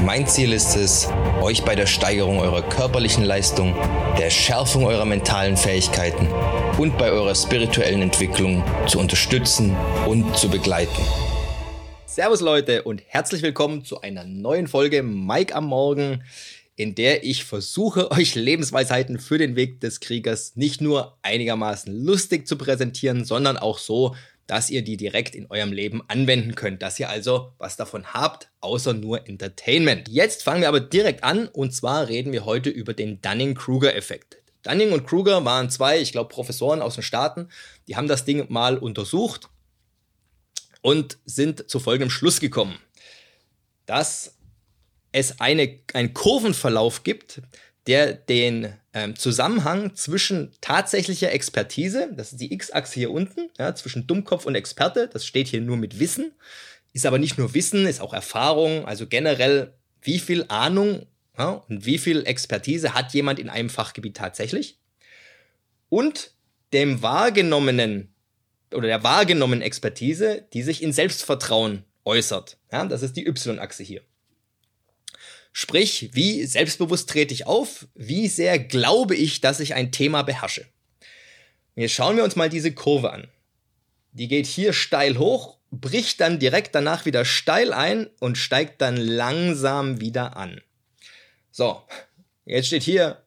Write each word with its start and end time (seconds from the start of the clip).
Mein 0.00 0.26
Ziel 0.26 0.52
ist 0.52 0.74
es, 0.74 1.08
euch 1.40 1.62
bei 1.62 1.76
der 1.76 1.86
Steigerung 1.86 2.40
eurer 2.40 2.62
körperlichen 2.62 3.24
Leistung, 3.24 3.76
der 4.18 4.30
Schärfung 4.30 4.84
eurer 4.86 5.04
mentalen 5.04 5.56
Fähigkeiten 5.56 6.26
und 6.78 6.98
bei 6.98 7.12
eurer 7.12 7.34
spirituellen 7.34 8.02
Entwicklung 8.02 8.64
zu 8.88 8.98
unterstützen 8.98 9.76
und 10.08 10.36
zu 10.36 10.48
begleiten. 10.48 11.02
Servus 12.06 12.40
Leute 12.40 12.82
und 12.82 13.02
herzlich 13.06 13.42
willkommen 13.42 13.84
zu 13.84 14.00
einer 14.00 14.24
neuen 14.24 14.66
Folge 14.66 15.04
Mike 15.04 15.54
am 15.54 15.66
Morgen, 15.66 16.24
in 16.74 16.94
der 16.94 17.24
ich 17.24 17.44
versuche, 17.44 18.10
euch 18.12 18.34
Lebensweisheiten 18.34 19.20
für 19.20 19.38
den 19.38 19.54
Weg 19.54 19.80
des 19.80 20.00
Kriegers 20.00 20.56
nicht 20.56 20.80
nur 20.80 21.16
einigermaßen 21.22 21.92
lustig 22.04 22.48
zu 22.48 22.56
präsentieren, 22.56 23.24
sondern 23.24 23.56
auch 23.56 23.78
so, 23.78 24.16
dass 24.46 24.70
ihr 24.70 24.82
die 24.82 24.96
direkt 24.96 25.34
in 25.34 25.46
eurem 25.50 25.72
Leben 25.72 26.02
anwenden 26.08 26.54
könnt, 26.54 26.82
dass 26.82 26.98
ihr 26.98 27.08
also 27.08 27.52
was 27.58 27.76
davon 27.76 28.12
habt, 28.12 28.50
außer 28.60 28.92
nur 28.92 29.26
Entertainment. 29.26 30.08
Jetzt 30.08 30.42
fangen 30.42 30.60
wir 30.60 30.68
aber 30.68 30.80
direkt 30.80 31.24
an 31.24 31.48
und 31.48 31.72
zwar 31.74 32.08
reden 32.08 32.32
wir 32.32 32.44
heute 32.44 32.70
über 32.70 32.94
den 32.94 33.20
Dunning-Kruger-Effekt. 33.20 34.38
Dunning 34.62 34.92
und 34.92 35.06
Kruger 35.06 35.44
waren 35.44 35.70
zwei, 35.70 36.00
ich 36.00 36.12
glaube, 36.12 36.28
Professoren 36.28 36.82
aus 36.82 36.94
den 36.94 37.02
Staaten, 37.02 37.48
die 37.88 37.96
haben 37.96 38.08
das 38.08 38.24
Ding 38.24 38.46
mal 38.48 38.78
untersucht 38.78 39.48
und 40.82 41.18
sind 41.24 41.68
zu 41.68 41.80
folgendem 41.80 42.10
Schluss 42.10 42.40
gekommen, 42.40 42.78
dass 43.86 44.36
es 45.10 45.40
eine, 45.40 45.80
einen 45.94 46.14
Kurvenverlauf 46.14 47.02
gibt, 47.02 47.42
der 47.86 48.14
den 48.14 48.74
ähm, 48.94 49.16
Zusammenhang 49.16 49.94
zwischen 49.94 50.52
tatsächlicher 50.60 51.32
Expertise, 51.32 52.10
das 52.14 52.32
ist 52.32 52.40
die 52.40 52.52
X-Achse 52.52 52.94
hier 52.94 53.10
unten, 53.10 53.50
ja, 53.58 53.74
zwischen 53.74 54.06
Dummkopf 54.06 54.46
und 54.46 54.54
Experte, 54.54 55.08
das 55.08 55.26
steht 55.26 55.48
hier 55.48 55.60
nur 55.60 55.76
mit 55.76 55.98
Wissen, 55.98 56.32
ist 56.92 57.06
aber 57.06 57.18
nicht 57.18 57.38
nur 57.38 57.54
Wissen, 57.54 57.86
ist 57.86 58.00
auch 58.00 58.12
Erfahrung, 58.12 58.84
also 58.84 59.06
generell, 59.06 59.72
wie 60.02 60.18
viel 60.18 60.44
Ahnung 60.48 61.06
ja, 61.38 61.64
und 61.68 61.86
wie 61.86 61.98
viel 61.98 62.26
Expertise 62.26 62.94
hat 62.94 63.14
jemand 63.14 63.38
in 63.38 63.48
einem 63.48 63.70
Fachgebiet 63.70 64.16
tatsächlich? 64.16 64.78
Und 65.88 66.32
dem 66.72 67.02
wahrgenommenen 67.02 68.14
oder 68.74 68.86
der 68.86 69.02
wahrgenommenen 69.02 69.62
Expertise, 69.62 70.46
die 70.52 70.62
sich 70.62 70.82
in 70.82 70.92
Selbstvertrauen 70.92 71.84
äußert. 72.04 72.58
Ja, 72.70 72.84
das 72.86 73.02
ist 73.02 73.16
die 73.16 73.26
Y-Achse 73.26 73.82
hier. 73.82 74.02
Sprich, 75.52 76.10
wie 76.12 76.46
selbstbewusst 76.46 77.10
trete 77.10 77.34
ich 77.34 77.46
auf? 77.46 77.86
Wie 77.94 78.28
sehr 78.28 78.58
glaube 78.58 79.14
ich, 79.14 79.40
dass 79.40 79.60
ich 79.60 79.74
ein 79.74 79.92
Thema 79.92 80.22
beherrsche? 80.22 80.66
Und 81.74 81.82
jetzt 81.82 81.92
schauen 81.92 82.16
wir 82.16 82.24
uns 82.24 82.36
mal 82.36 82.48
diese 82.48 82.72
Kurve 82.72 83.12
an. 83.12 83.28
Die 84.12 84.28
geht 84.28 84.46
hier 84.46 84.72
steil 84.72 85.18
hoch, 85.18 85.58
bricht 85.70 86.20
dann 86.20 86.38
direkt 86.38 86.74
danach 86.74 87.06
wieder 87.06 87.24
steil 87.24 87.72
ein 87.72 88.08
und 88.20 88.36
steigt 88.36 88.80
dann 88.80 88.96
langsam 88.96 90.00
wieder 90.00 90.36
an. 90.36 90.60
So, 91.50 91.82
jetzt 92.44 92.66
steht 92.66 92.82
hier, 92.82 93.22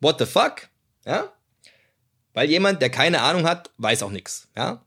what 0.00 0.18
the 0.18 0.26
fuck? 0.26 0.68
Ja? 1.04 1.32
Weil 2.34 2.50
jemand, 2.50 2.80
der 2.80 2.90
keine 2.90 3.20
Ahnung 3.22 3.46
hat, 3.46 3.70
weiß 3.78 4.02
auch 4.02 4.10
nichts. 4.10 4.48
Ja? 4.56 4.84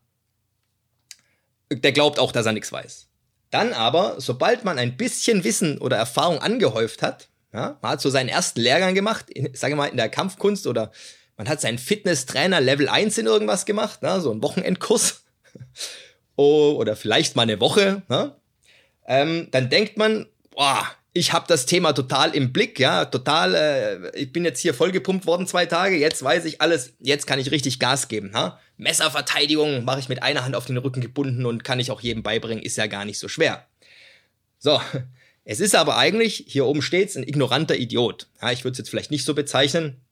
Der 1.70 1.92
glaubt 1.92 2.18
auch, 2.18 2.32
dass 2.32 2.46
er 2.46 2.52
nichts 2.52 2.70
weiß. 2.70 3.08
Dann 3.50 3.72
aber, 3.72 4.20
sobald 4.20 4.64
man 4.64 4.78
ein 4.78 4.96
bisschen 4.96 5.44
Wissen 5.44 5.78
oder 5.78 5.96
Erfahrung 5.96 6.38
angehäuft 6.40 7.02
hat, 7.02 7.28
ja, 7.52 7.78
man 7.80 7.92
hat 7.92 8.00
so 8.00 8.10
seinen 8.10 8.28
ersten 8.28 8.60
Lehrgang 8.60 8.94
gemacht, 8.94 9.30
in, 9.30 9.54
sage 9.54 9.76
mal 9.76 9.86
in 9.86 9.96
der 9.96 10.08
Kampfkunst 10.08 10.66
oder 10.66 10.92
man 11.36 11.48
hat 11.48 11.60
seinen 11.60 11.78
Fitnesstrainer 11.78 12.60
Level 12.60 12.88
1 12.88 13.18
in 13.18 13.26
irgendwas 13.26 13.66
gemacht, 13.66 14.02
ne, 14.02 14.20
so 14.20 14.30
einen 14.30 14.42
Wochenendkurs. 14.42 15.22
Oh, 16.38 16.74
oder 16.76 16.96
vielleicht 16.96 17.34
mal 17.34 17.44
eine 17.44 17.60
Woche, 17.60 18.02
ne, 18.10 18.36
ähm, 19.06 19.48
dann 19.52 19.70
denkt 19.70 19.96
man, 19.96 20.26
boah, 20.50 20.86
ich 21.16 21.32
habe 21.32 21.46
das 21.48 21.64
Thema 21.64 21.92
total 21.94 22.34
im 22.34 22.52
Blick, 22.52 22.78
ja, 22.78 23.06
total, 23.06 23.54
äh, 23.54 24.18
ich 24.18 24.32
bin 24.32 24.44
jetzt 24.44 24.60
hier 24.60 24.74
vollgepumpt 24.74 25.26
worden 25.26 25.46
zwei 25.46 25.64
Tage, 25.64 25.96
jetzt 25.96 26.22
weiß 26.22 26.44
ich 26.44 26.60
alles, 26.60 26.92
jetzt 27.00 27.26
kann 27.26 27.38
ich 27.38 27.50
richtig 27.50 27.78
Gas 27.78 28.08
geben, 28.08 28.32
ha? 28.34 28.60
Messerverteidigung 28.76 29.84
mache 29.84 30.00
ich 30.00 30.10
mit 30.10 30.22
einer 30.22 30.44
Hand 30.44 30.54
auf 30.54 30.66
den 30.66 30.76
Rücken 30.76 31.00
gebunden 31.00 31.46
und 31.46 31.64
kann 31.64 31.80
ich 31.80 31.90
auch 31.90 32.02
jedem 32.02 32.22
beibringen, 32.22 32.62
ist 32.62 32.76
ja 32.76 32.86
gar 32.86 33.06
nicht 33.06 33.18
so 33.18 33.28
schwer. 33.28 33.66
So, 34.58 34.80
es 35.44 35.60
ist 35.60 35.74
aber 35.74 35.96
eigentlich, 35.96 36.44
hier 36.46 36.66
oben 36.66 36.82
steht's, 36.82 37.16
ein 37.16 37.26
ignoranter 37.26 37.76
Idiot. 37.76 38.28
Ja, 38.42 38.52
ich 38.52 38.64
würde 38.64 38.72
es 38.72 38.78
jetzt 38.78 38.90
vielleicht 38.90 39.10
nicht 39.10 39.24
so 39.24 39.34
bezeichnen, 39.34 40.02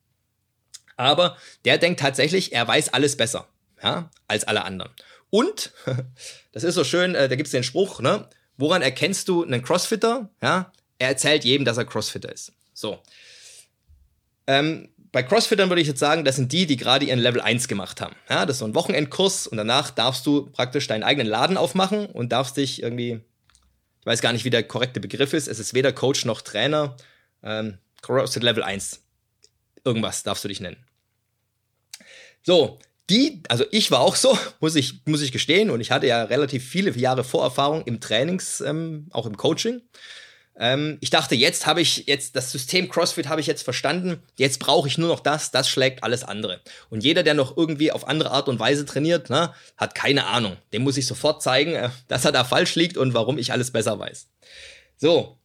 aber 0.97 1.36
der 1.66 1.76
denkt 1.76 2.00
tatsächlich, 2.00 2.54
er 2.54 2.66
weiß 2.66 2.94
alles 2.94 3.16
besser, 3.16 3.47
ja, 3.82 4.10
als 4.26 4.44
alle 4.44 4.65
anderen. 4.65 4.91
Und, 5.28 5.72
das 6.53 6.65
ist 6.65 6.76
so 6.76 6.84
schön, 6.84 7.15
äh, 7.15 7.28
da 7.28 7.36
gibt's 7.36 7.53
den 7.53 7.62
Spruch, 7.62 8.00
ne? 8.00 8.26
Woran 8.56 8.82
erkennst 8.82 9.28
du 9.28 9.42
einen 9.42 9.62
Crossfitter? 9.62 10.31
Ja, 10.41 10.72
er 11.04 11.10
erzählt 11.10 11.44
jedem, 11.44 11.65
dass 11.65 11.76
er 11.76 11.84
Crossfitter 11.84 12.32
ist. 12.32 12.53
So. 12.72 12.98
Ähm, 14.47 14.88
bei 15.12 15.22
Crossfittern 15.22 15.69
würde 15.69 15.81
ich 15.81 15.87
jetzt 15.87 16.00
sagen, 16.00 16.25
das 16.25 16.37
sind 16.37 16.50
die, 16.53 16.66
die 16.66 16.76
gerade 16.76 17.04
ihren 17.04 17.20
Level 17.20 17.41
1 17.41 17.69
gemacht 17.69 18.00
haben. 18.00 18.16
Ja, 18.28 18.47
das 18.47 18.56
ist 18.56 18.60
so 18.60 18.65
ein 18.65 18.75
Wochenendkurs 18.75 19.47
und 19.47 19.56
danach 19.56 19.91
darfst 19.91 20.26
du 20.26 20.47
praktisch 20.47 20.88
deinen 20.88 21.04
eigenen 21.04 21.28
Laden 21.28 21.56
aufmachen 21.56 22.06
und 22.06 22.32
darfst 22.32 22.56
dich 22.56 22.82
irgendwie, 22.82 23.20
ich 24.00 24.06
weiß 24.06 24.20
gar 24.20 24.32
nicht, 24.32 24.44
wie 24.44 24.50
der 24.50 24.65
korrekte 24.65 25.00
Begriff 25.00 25.32
ist, 25.32 25.47
es 25.47 25.60
ist 25.60 25.72
weder 25.72 25.92
Coach 25.92 26.25
noch 26.25 26.41
Trainer, 26.41 26.97
ähm, 27.42 27.78
CrossFit 28.03 28.42
Level 28.42 28.62
1. 28.62 29.03
Irgendwas 29.84 30.25
darfst 30.25 30.42
du 30.42 30.48
dich 30.48 30.60
nennen. 30.60 30.84
So, 32.42 32.78
die, 33.10 33.42
also 33.48 33.65
ich 33.71 33.91
war 33.91 34.00
auch 34.00 34.16
so, 34.16 34.36
muss 34.60 34.75
ich, 34.75 35.06
muss 35.06 35.22
ich 35.22 35.32
gestehen, 35.32 35.71
und 35.71 35.81
ich 35.81 35.91
hatte 35.91 36.06
ja 36.06 36.25
relativ 36.25 36.69
viele 36.69 36.91
Jahre 36.91 37.25
Vorerfahrung 37.25 37.84
im 37.84 38.00
Trainings, 38.00 38.60
ähm, 38.60 39.09
auch 39.10 39.26
im 39.26 39.36
Coaching. 39.36 39.82
Ähm, 40.56 40.98
ich 41.00 41.10
dachte, 41.10 41.34
jetzt 41.34 41.66
habe 41.66 41.81
ich 41.81 42.06
jetzt 42.06 42.37
das 42.37 42.53
System 42.53 42.88
CrossFit 42.88 43.28
habe 43.28 43.41
ich 43.41 43.47
jetzt 43.47 43.62
verstanden. 43.62 44.22
Jetzt 44.37 44.60
brauche 44.60 44.87
ich 44.87 44.98
nur 44.98 45.09
noch 45.09 45.20
das. 45.20 45.50
Das 45.50 45.69
schlägt 45.69 46.04
alles 46.04 46.22
andere. 46.22 46.60
Und 46.91 47.03
jeder, 47.03 47.22
der 47.22 47.34
noch 47.34 47.56
irgendwie 47.56 47.91
auf 47.91 48.06
andere 48.06 48.31
Art 48.31 48.48
und 48.48 48.60
Weise 48.60 48.84
trainiert, 48.84 49.31
ne, 49.31 49.53
hat 49.76 49.94
keine 49.94 50.26
Ahnung. 50.26 50.56
Dem 50.72 50.82
muss 50.82 50.97
ich 50.97 51.06
sofort 51.06 51.42
zeigen, 51.42 51.75
äh, 51.75 51.91
dass 52.09 52.25
er 52.25 52.32
da 52.32 52.44
falsch 52.44 52.76
liegt 52.76 52.97
und 52.97 53.15
warum 53.15 53.38
ich 53.38 53.53
alles 53.53 53.72
besser 53.72 53.98
weiß. 53.98 54.28
So, 54.97 55.38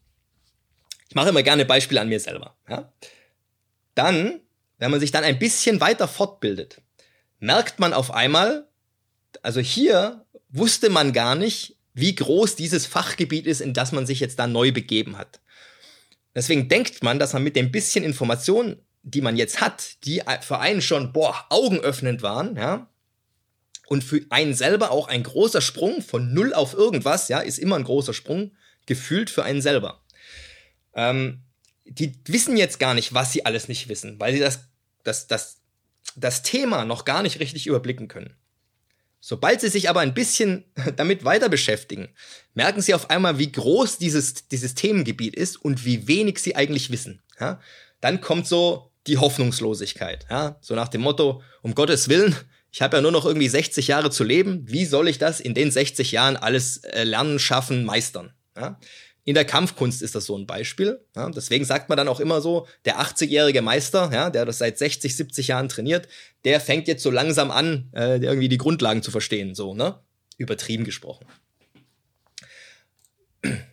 ich 1.07 1.15
mache 1.15 1.29
immer 1.29 1.43
gerne 1.43 1.65
Beispiele 1.65 2.01
an 2.01 2.09
mir 2.09 2.19
selber. 2.19 2.55
Ja? 2.69 2.93
Dann, 3.95 4.41
wenn 4.77 4.91
man 4.91 4.99
sich 4.99 5.11
dann 5.11 5.23
ein 5.23 5.39
bisschen 5.39 5.81
weiter 5.81 6.07
fortbildet, 6.07 6.81
merkt 7.39 7.79
man 7.79 7.93
auf 7.93 8.11
einmal, 8.11 8.67
also 9.41 9.59
hier 9.59 10.25
wusste 10.49 10.89
man 10.89 11.13
gar 11.13 11.33
nicht, 11.35 11.78
wie 11.93 12.15
groß 12.15 12.55
dieses 12.55 12.85
Fachgebiet 12.85 13.47
ist, 13.47 13.61
in 13.61 13.73
das 13.73 13.91
man 13.91 14.05
sich 14.05 14.19
jetzt 14.19 14.39
da 14.39 14.47
neu 14.47 14.71
begeben 14.71 15.17
hat. 15.17 15.39
Deswegen 16.35 16.69
denkt 16.69 17.03
man, 17.03 17.19
dass 17.19 17.33
man 17.33 17.43
mit 17.43 17.55
dem 17.55 17.71
bisschen 17.71 18.03
Informationen, 18.03 18.77
die 19.01 19.21
man 19.21 19.35
jetzt 19.35 19.61
hat, 19.61 20.03
die 20.05 20.21
für 20.41 20.59
einen 20.59 20.81
schon, 20.81 21.11
boah, 21.13 21.45
augenöffnend 21.49 22.21
waren, 22.21 22.55
ja, 22.55 22.89
und 23.87 24.03
für 24.03 24.21
einen 24.29 24.53
selber 24.53 24.91
auch 24.91 25.07
ein 25.07 25.23
großer 25.23 25.61
Sprung 25.61 26.03
von 26.03 26.31
null 26.31 26.53
auf 26.53 26.75
irgendwas, 26.75 27.27
ja, 27.27 27.39
ist 27.39 27.57
immer 27.57 27.75
ein 27.75 27.83
großer 27.83 28.13
Sprung, 28.13 28.55
gefühlt 28.85 29.31
für 29.31 29.43
einen 29.43 29.61
selber. 29.61 30.03
Ähm, 30.93 31.41
die 31.85 32.13
wissen 32.25 32.55
jetzt 32.55 32.79
gar 32.79 32.93
nicht, 32.93 33.15
was 33.15 33.33
sie 33.33 33.45
alles 33.45 33.67
nicht 33.67 33.89
wissen, 33.89 34.19
weil 34.19 34.33
sie 34.33 34.39
das, 34.39 34.59
das, 35.03 35.25
das, 35.25 35.61
das 36.15 36.43
Thema 36.43 36.85
noch 36.85 37.03
gar 37.03 37.23
nicht 37.23 37.39
richtig 37.39 37.65
überblicken 37.65 38.07
können. 38.07 38.35
Sobald 39.21 39.61
sie 39.61 39.69
sich 39.69 39.89
aber 39.89 39.99
ein 39.99 40.13
bisschen 40.13 40.65
damit 40.95 41.25
weiter 41.25 41.49
beschäftigen, 41.49 42.09
merken 42.53 42.81
sie 42.81 42.93
auf 42.93 43.09
einmal, 43.09 43.37
wie 43.37 43.51
groß 43.51 43.97
dieses, 43.97 44.47
dieses 44.47 44.75
Themengebiet 44.75 45.35
ist 45.35 45.57
und 45.57 45.85
wie 45.85 46.07
wenig 46.07 46.39
sie 46.39 46.55
eigentlich 46.55 46.91
wissen. 46.91 47.21
Ja? 47.39 47.59
Dann 48.01 48.21
kommt 48.21 48.47
so 48.47 48.91
die 49.07 49.17
Hoffnungslosigkeit. 49.17 50.25
Ja? 50.29 50.57
So 50.61 50.75
nach 50.75 50.87
dem 50.87 51.01
Motto, 51.01 51.41
um 51.61 51.75
Gottes 51.75 52.09
Willen, 52.09 52.35
ich 52.71 52.81
habe 52.81 52.97
ja 52.97 53.01
nur 53.01 53.11
noch 53.11 53.25
irgendwie 53.25 53.49
60 53.49 53.87
Jahre 53.87 54.11
zu 54.11 54.23
leben. 54.23 54.63
Wie 54.67 54.85
soll 54.85 55.07
ich 55.07 55.17
das 55.17 55.39
in 55.39 55.53
den 55.53 55.71
60 55.71 56.11
Jahren 56.11 56.37
alles 56.37 56.77
äh, 56.77 57.03
lernen, 57.03 57.39
schaffen, 57.39 57.83
meistern? 57.83 58.33
Ja? 58.55 58.79
In 59.25 59.35
der 59.35 59.45
Kampfkunst 59.45 60.01
ist 60.01 60.15
das 60.15 60.25
so 60.25 60.37
ein 60.37 60.47
Beispiel. 60.47 61.05
Ja, 61.15 61.29
deswegen 61.29 61.65
sagt 61.65 61.89
man 61.89 61.97
dann 61.97 62.07
auch 62.07 62.19
immer 62.19 62.41
so, 62.41 62.67
der 62.85 62.99
80-jährige 62.99 63.61
Meister, 63.61 64.09
ja, 64.11 64.29
der 64.29 64.45
das 64.45 64.57
seit 64.57 64.77
60, 64.77 65.15
70 65.15 65.49
Jahren 65.49 65.69
trainiert, 65.69 66.07
der 66.45 66.59
fängt 66.59 66.87
jetzt 66.87 67.03
so 67.03 67.11
langsam 67.11 67.51
an, 67.51 67.89
äh, 67.93 68.17
irgendwie 68.17 68.49
die 68.49 68.57
Grundlagen 68.57 69.03
zu 69.03 69.11
verstehen, 69.11 69.55
so, 69.55 69.73
ne? 69.73 69.99
Übertrieben 70.37 70.85
gesprochen. 70.85 71.25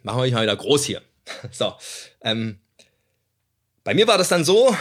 Machen 0.03 0.23
wir 0.23 0.33
mal 0.33 0.43
wieder 0.43 0.57
groß 0.57 0.85
hier. 0.85 1.03
So. 1.51 1.75
Ähm, 2.23 2.61
bei 3.83 3.95
mir 3.95 4.07
war 4.07 4.17
das 4.17 4.29
dann 4.29 4.45
so, 4.45 4.77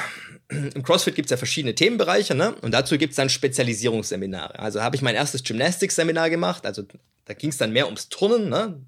im 0.49 0.83
CrossFit 0.83 1.15
gibt 1.15 1.27
es 1.27 1.31
ja 1.31 1.37
verschiedene 1.37 1.73
Themenbereiche, 1.73 2.35
ne? 2.35 2.53
Und 2.61 2.71
dazu 2.71 2.97
gibt 2.97 3.11
es 3.11 3.17
dann 3.17 3.29
Spezialisierungsseminare. 3.29 4.59
Also 4.59 4.81
habe 4.81 4.95
ich 4.95 5.01
mein 5.01 5.15
erstes 5.15 5.43
Gymnastics-Seminar 5.43 6.29
gemacht, 6.29 6.65
also 6.65 6.83
da 7.25 7.33
ging 7.33 7.49
es 7.49 7.57
dann 7.57 7.71
mehr 7.71 7.85
ums 7.85 8.09
Turnen, 8.09 8.49
ne? 8.49 8.79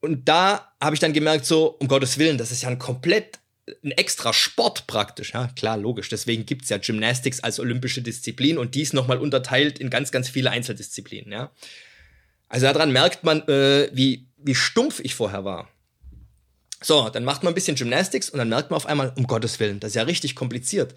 Und 0.00 0.28
da 0.28 0.72
habe 0.80 0.94
ich 0.94 1.00
dann 1.00 1.12
gemerkt, 1.12 1.46
so, 1.46 1.76
um 1.80 1.88
Gottes 1.88 2.18
Willen, 2.18 2.38
das 2.38 2.52
ist 2.52 2.62
ja 2.62 2.68
ein 2.68 2.78
komplett 2.78 3.40
ein 3.84 3.90
extra 3.92 4.32
Sport 4.32 4.86
praktisch. 4.86 5.32
Ja, 5.34 5.48
klar, 5.56 5.76
logisch. 5.76 6.08
Deswegen 6.08 6.46
gibt 6.46 6.64
es 6.64 6.68
ja 6.68 6.78
Gymnastics 6.78 7.40
als 7.40 7.58
olympische 7.58 8.02
Disziplin 8.02 8.58
und 8.58 8.74
dies 8.74 8.92
nochmal 8.92 9.18
unterteilt 9.18 9.78
in 9.78 9.90
ganz, 9.90 10.12
ganz 10.12 10.28
viele 10.28 10.50
Einzeldisziplinen. 10.50 11.32
Ja. 11.32 11.50
Also 12.48 12.66
daran 12.66 12.92
merkt 12.92 13.24
man, 13.24 13.46
äh, 13.48 13.90
wie, 13.92 14.26
wie 14.36 14.54
stumpf 14.54 15.00
ich 15.00 15.14
vorher 15.14 15.44
war. 15.44 15.68
So, 16.82 17.08
dann 17.08 17.24
macht 17.24 17.42
man 17.42 17.52
ein 17.52 17.54
bisschen 17.54 17.76
Gymnastics 17.76 18.30
und 18.30 18.38
dann 18.38 18.48
merkt 18.48 18.70
man 18.70 18.76
auf 18.76 18.86
einmal, 18.86 19.12
um 19.16 19.26
Gottes 19.26 19.58
Willen, 19.58 19.80
das 19.80 19.90
ist 19.90 19.96
ja 19.96 20.02
richtig 20.02 20.36
kompliziert. 20.36 20.94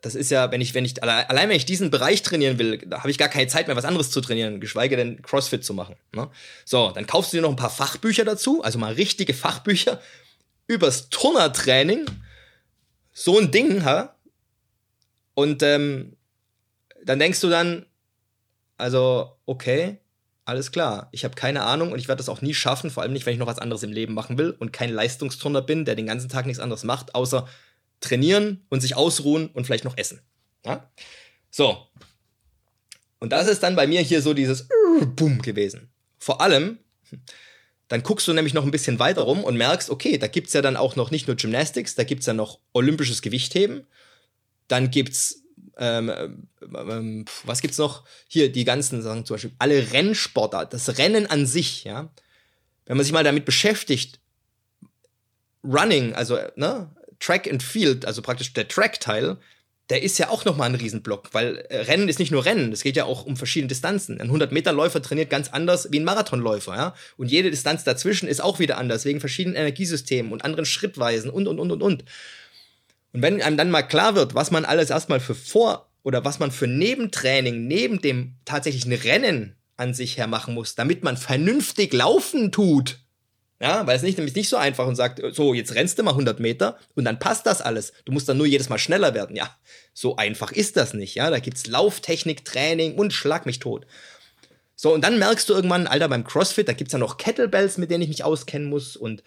Das 0.00 0.14
ist 0.14 0.30
ja, 0.30 0.52
wenn 0.52 0.60
ich, 0.60 0.74
wenn 0.74 0.84
ich, 0.84 1.02
allein 1.02 1.48
wenn 1.48 1.56
ich 1.56 1.64
diesen 1.64 1.90
Bereich 1.90 2.22
trainieren 2.22 2.56
will, 2.60 2.78
da 2.86 2.98
habe 3.00 3.10
ich 3.10 3.18
gar 3.18 3.28
keine 3.28 3.48
Zeit 3.48 3.66
mehr, 3.66 3.74
was 3.74 3.84
anderes 3.84 4.12
zu 4.12 4.20
trainieren, 4.20 4.60
geschweige 4.60 4.96
denn 4.96 5.20
CrossFit 5.22 5.64
zu 5.64 5.74
machen. 5.74 5.96
Ne? 6.14 6.30
So, 6.64 6.92
dann 6.92 7.08
kaufst 7.08 7.32
du 7.32 7.38
dir 7.38 7.40
noch 7.40 7.50
ein 7.50 7.56
paar 7.56 7.70
Fachbücher 7.70 8.24
dazu, 8.24 8.62
also 8.62 8.78
mal 8.78 8.92
richtige 8.92 9.34
Fachbücher 9.34 10.00
übers 10.66 11.08
Turnertraining. 11.10 12.06
So 13.12 13.38
ein 13.38 13.50
Ding, 13.50 13.84
ha? 13.84 14.16
Und 15.34 15.62
ähm, 15.62 16.16
dann 17.04 17.18
denkst 17.18 17.40
du 17.40 17.48
dann, 17.48 17.86
also, 18.78 19.36
okay, 19.46 19.98
alles 20.44 20.72
klar, 20.72 21.08
ich 21.12 21.24
habe 21.24 21.34
keine 21.34 21.62
Ahnung 21.62 21.92
und 21.92 21.98
ich 21.98 22.08
werde 22.08 22.18
das 22.18 22.28
auch 22.28 22.42
nie 22.42 22.54
schaffen, 22.54 22.90
vor 22.90 23.02
allem 23.02 23.12
nicht, 23.12 23.26
wenn 23.26 23.32
ich 23.32 23.38
noch 23.38 23.46
was 23.46 23.58
anderes 23.58 23.82
im 23.82 23.92
Leben 23.92 24.14
machen 24.14 24.38
will 24.38 24.50
und 24.58 24.72
kein 24.72 24.90
Leistungsturner 24.90 25.62
bin, 25.62 25.84
der 25.84 25.94
den 25.94 26.06
ganzen 26.06 26.28
Tag 26.28 26.46
nichts 26.46 26.60
anderes 26.60 26.84
macht, 26.84 27.14
außer 27.14 27.48
trainieren 28.00 28.66
und 28.68 28.80
sich 28.80 28.96
ausruhen 28.96 29.48
und 29.48 29.64
vielleicht 29.64 29.84
noch 29.84 29.96
essen. 29.96 30.20
Ja? 30.64 30.90
So. 31.50 31.86
Und 33.20 33.30
das 33.30 33.46
ist 33.46 33.62
dann 33.62 33.76
bei 33.76 33.86
mir 33.86 34.00
hier 34.00 34.20
so 34.20 34.34
dieses 34.34 34.68
Boom 35.14 35.40
gewesen. 35.42 35.92
Vor 36.18 36.40
allem, 36.40 36.78
dann 37.92 38.02
guckst 38.02 38.26
du 38.26 38.32
nämlich 38.32 38.54
noch 38.54 38.64
ein 38.64 38.70
bisschen 38.70 38.98
weiter 38.98 39.20
rum 39.20 39.44
und 39.44 39.58
merkst, 39.58 39.90
okay, 39.90 40.16
da 40.16 40.26
gibt 40.26 40.46
es 40.46 40.54
ja 40.54 40.62
dann 40.62 40.78
auch 40.78 40.96
noch 40.96 41.10
nicht 41.10 41.26
nur 41.26 41.36
Gymnastics, 41.36 41.94
da 41.94 42.04
gibt 42.04 42.20
es 42.20 42.26
ja 42.26 42.32
noch 42.32 42.58
olympisches 42.72 43.20
Gewichtheben, 43.20 43.86
dann 44.66 44.90
gibt's 44.90 45.42
ähm, 45.76 46.08
ähm, 46.08 46.48
ähm 46.74 47.24
was 47.44 47.60
gibt's 47.60 47.76
noch? 47.76 48.04
Hier, 48.28 48.50
die 48.50 48.64
ganzen 48.64 49.02
Sachen 49.02 49.26
zum 49.26 49.34
Beispiel, 49.34 49.52
alle 49.58 49.92
Rennsportler, 49.92 50.64
das 50.64 50.96
Rennen 50.96 51.26
an 51.26 51.44
sich, 51.44 51.84
ja. 51.84 52.08
Wenn 52.86 52.96
man 52.96 53.04
sich 53.04 53.12
mal 53.12 53.24
damit 53.24 53.44
beschäftigt, 53.44 54.20
Running, 55.62 56.14
also 56.14 56.38
ne, 56.56 56.96
Track 57.20 57.46
and 57.46 57.62
Field, 57.62 58.06
also 58.06 58.22
praktisch 58.22 58.54
der 58.54 58.68
Track-Teil, 58.68 59.36
der 59.92 60.02
ist 60.02 60.18
ja 60.18 60.30
auch 60.30 60.46
nochmal 60.46 60.70
ein 60.70 60.74
Riesenblock, 60.74 61.28
weil 61.32 61.66
äh, 61.68 61.82
Rennen 61.82 62.08
ist 62.08 62.18
nicht 62.18 62.32
nur 62.32 62.46
Rennen, 62.46 62.72
es 62.72 62.82
geht 62.82 62.96
ja 62.96 63.04
auch 63.04 63.26
um 63.26 63.36
verschiedene 63.36 63.68
Distanzen. 63.68 64.18
Ein 64.22 64.30
100-Meter-Läufer 64.30 65.02
trainiert 65.02 65.28
ganz 65.28 65.50
anders 65.50 65.88
wie 65.92 66.00
ein 66.00 66.04
Marathonläufer, 66.04 66.74
ja. 66.74 66.94
Und 67.18 67.30
jede 67.30 67.50
Distanz 67.50 67.84
dazwischen 67.84 68.26
ist 68.26 68.40
auch 68.40 68.58
wieder 68.58 68.78
anders, 68.78 69.04
wegen 69.04 69.20
verschiedenen 69.20 69.54
Energiesystemen 69.54 70.32
und 70.32 70.46
anderen 70.46 70.64
Schrittweisen 70.64 71.30
und, 71.30 71.46
und, 71.46 71.58
und, 71.58 71.72
und, 71.72 71.82
und. 71.82 72.04
Und 73.12 73.22
wenn 73.22 73.42
einem 73.42 73.58
dann 73.58 73.70
mal 73.70 73.82
klar 73.82 74.14
wird, 74.14 74.34
was 74.34 74.50
man 74.50 74.64
alles 74.64 74.88
erstmal 74.88 75.20
für 75.20 75.34
Vor- 75.34 75.90
oder 76.04 76.24
was 76.24 76.38
man 76.38 76.52
für 76.52 76.66
Nebentraining 76.66 77.66
neben 77.66 78.00
dem 78.00 78.36
tatsächlichen 78.46 78.94
Rennen 78.94 79.56
an 79.76 79.92
sich 79.92 80.16
her 80.16 80.26
machen 80.26 80.54
muss, 80.54 80.74
damit 80.74 81.04
man 81.04 81.18
vernünftig 81.18 81.92
laufen 81.92 82.50
tut. 82.50 83.00
Ja, 83.62 83.86
weil 83.86 83.96
es 83.96 84.02
nicht, 84.02 84.18
nämlich 84.18 84.34
nicht 84.34 84.48
so 84.48 84.56
einfach 84.56 84.88
und 84.88 84.96
sagt, 84.96 85.22
so, 85.36 85.54
jetzt 85.54 85.76
rennst 85.76 85.96
du 85.96 86.02
mal 86.02 86.10
100 86.10 86.40
Meter 86.40 86.78
und 86.96 87.04
dann 87.04 87.20
passt 87.20 87.46
das 87.46 87.62
alles. 87.62 87.92
Du 88.04 88.10
musst 88.10 88.28
dann 88.28 88.36
nur 88.36 88.46
jedes 88.46 88.68
Mal 88.68 88.78
schneller 88.78 89.14
werden. 89.14 89.36
Ja, 89.36 89.56
so 89.94 90.16
einfach 90.16 90.50
ist 90.50 90.76
das 90.76 90.94
nicht. 90.94 91.14
Ja, 91.14 91.30
da 91.30 91.38
gibt's 91.38 91.68
Lauftechnik, 91.68 92.44
Training 92.44 92.96
und 92.96 93.12
schlag 93.12 93.46
mich 93.46 93.60
tot. 93.60 93.86
So, 94.74 94.92
und 94.92 95.04
dann 95.04 95.20
merkst 95.20 95.48
du 95.48 95.54
irgendwann, 95.54 95.86
Alter, 95.86 96.08
beim 96.08 96.24
CrossFit, 96.24 96.66
da 96.66 96.72
gibt's 96.72 96.92
ja 96.92 96.98
noch 96.98 97.18
Kettlebells, 97.18 97.78
mit 97.78 97.92
denen 97.92 98.02
ich 98.02 98.08
mich 98.08 98.24
auskennen 98.24 98.68
muss 98.68 98.96
und 98.96 99.22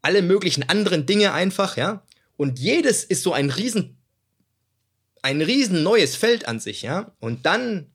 alle 0.00 0.22
möglichen 0.22 0.68
anderen 0.68 1.04
Dinge 1.04 1.32
einfach, 1.32 1.76
ja. 1.76 2.04
Und 2.36 2.60
jedes 2.60 3.02
ist 3.02 3.24
so 3.24 3.32
ein 3.32 3.50
riesen, 3.50 3.98
ein 5.22 5.42
riesen 5.42 5.82
neues 5.82 6.14
Feld 6.14 6.46
an 6.46 6.60
sich, 6.60 6.82
ja. 6.82 7.16
Und 7.18 7.46
dann 7.46 7.90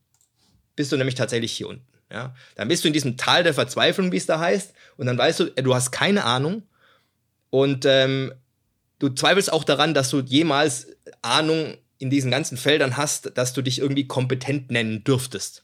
bist 0.75 0.91
du 0.91 0.97
nämlich 0.97 1.15
tatsächlich 1.15 1.53
hier 1.53 1.69
unten, 1.69 1.87
ja. 2.11 2.35
Dann 2.55 2.67
bist 2.67 2.83
du 2.83 2.87
in 2.87 2.93
diesem 2.93 3.17
Tal 3.17 3.43
der 3.43 3.53
Verzweiflung, 3.53 4.11
wie 4.11 4.17
es 4.17 4.25
da 4.25 4.39
heißt. 4.39 4.73
Und 4.97 5.07
dann 5.07 5.17
weißt 5.17 5.39
du, 5.39 5.45
du 5.45 5.73
hast 5.73 5.91
keine 5.91 6.25
Ahnung. 6.25 6.63
Und 7.49 7.85
ähm, 7.85 8.33
du 8.99 9.09
zweifelst 9.09 9.51
auch 9.51 9.63
daran, 9.63 9.93
dass 9.93 10.09
du 10.09 10.19
jemals 10.19 10.87
Ahnung 11.21 11.77
in 11.97 12.09
diesen 12.09 12.31
ganzen 12.31 12.57
Feldern 12.57 12.97
hast, 12.97 13.37
dass 13.37 13.53
du 13.53 13.61
dich 13.61 13.79
irgendwie 13.79 14.07
kompetent 14.07 14.71
nennen 14.71 15.03
dürftest. 15.03 15.63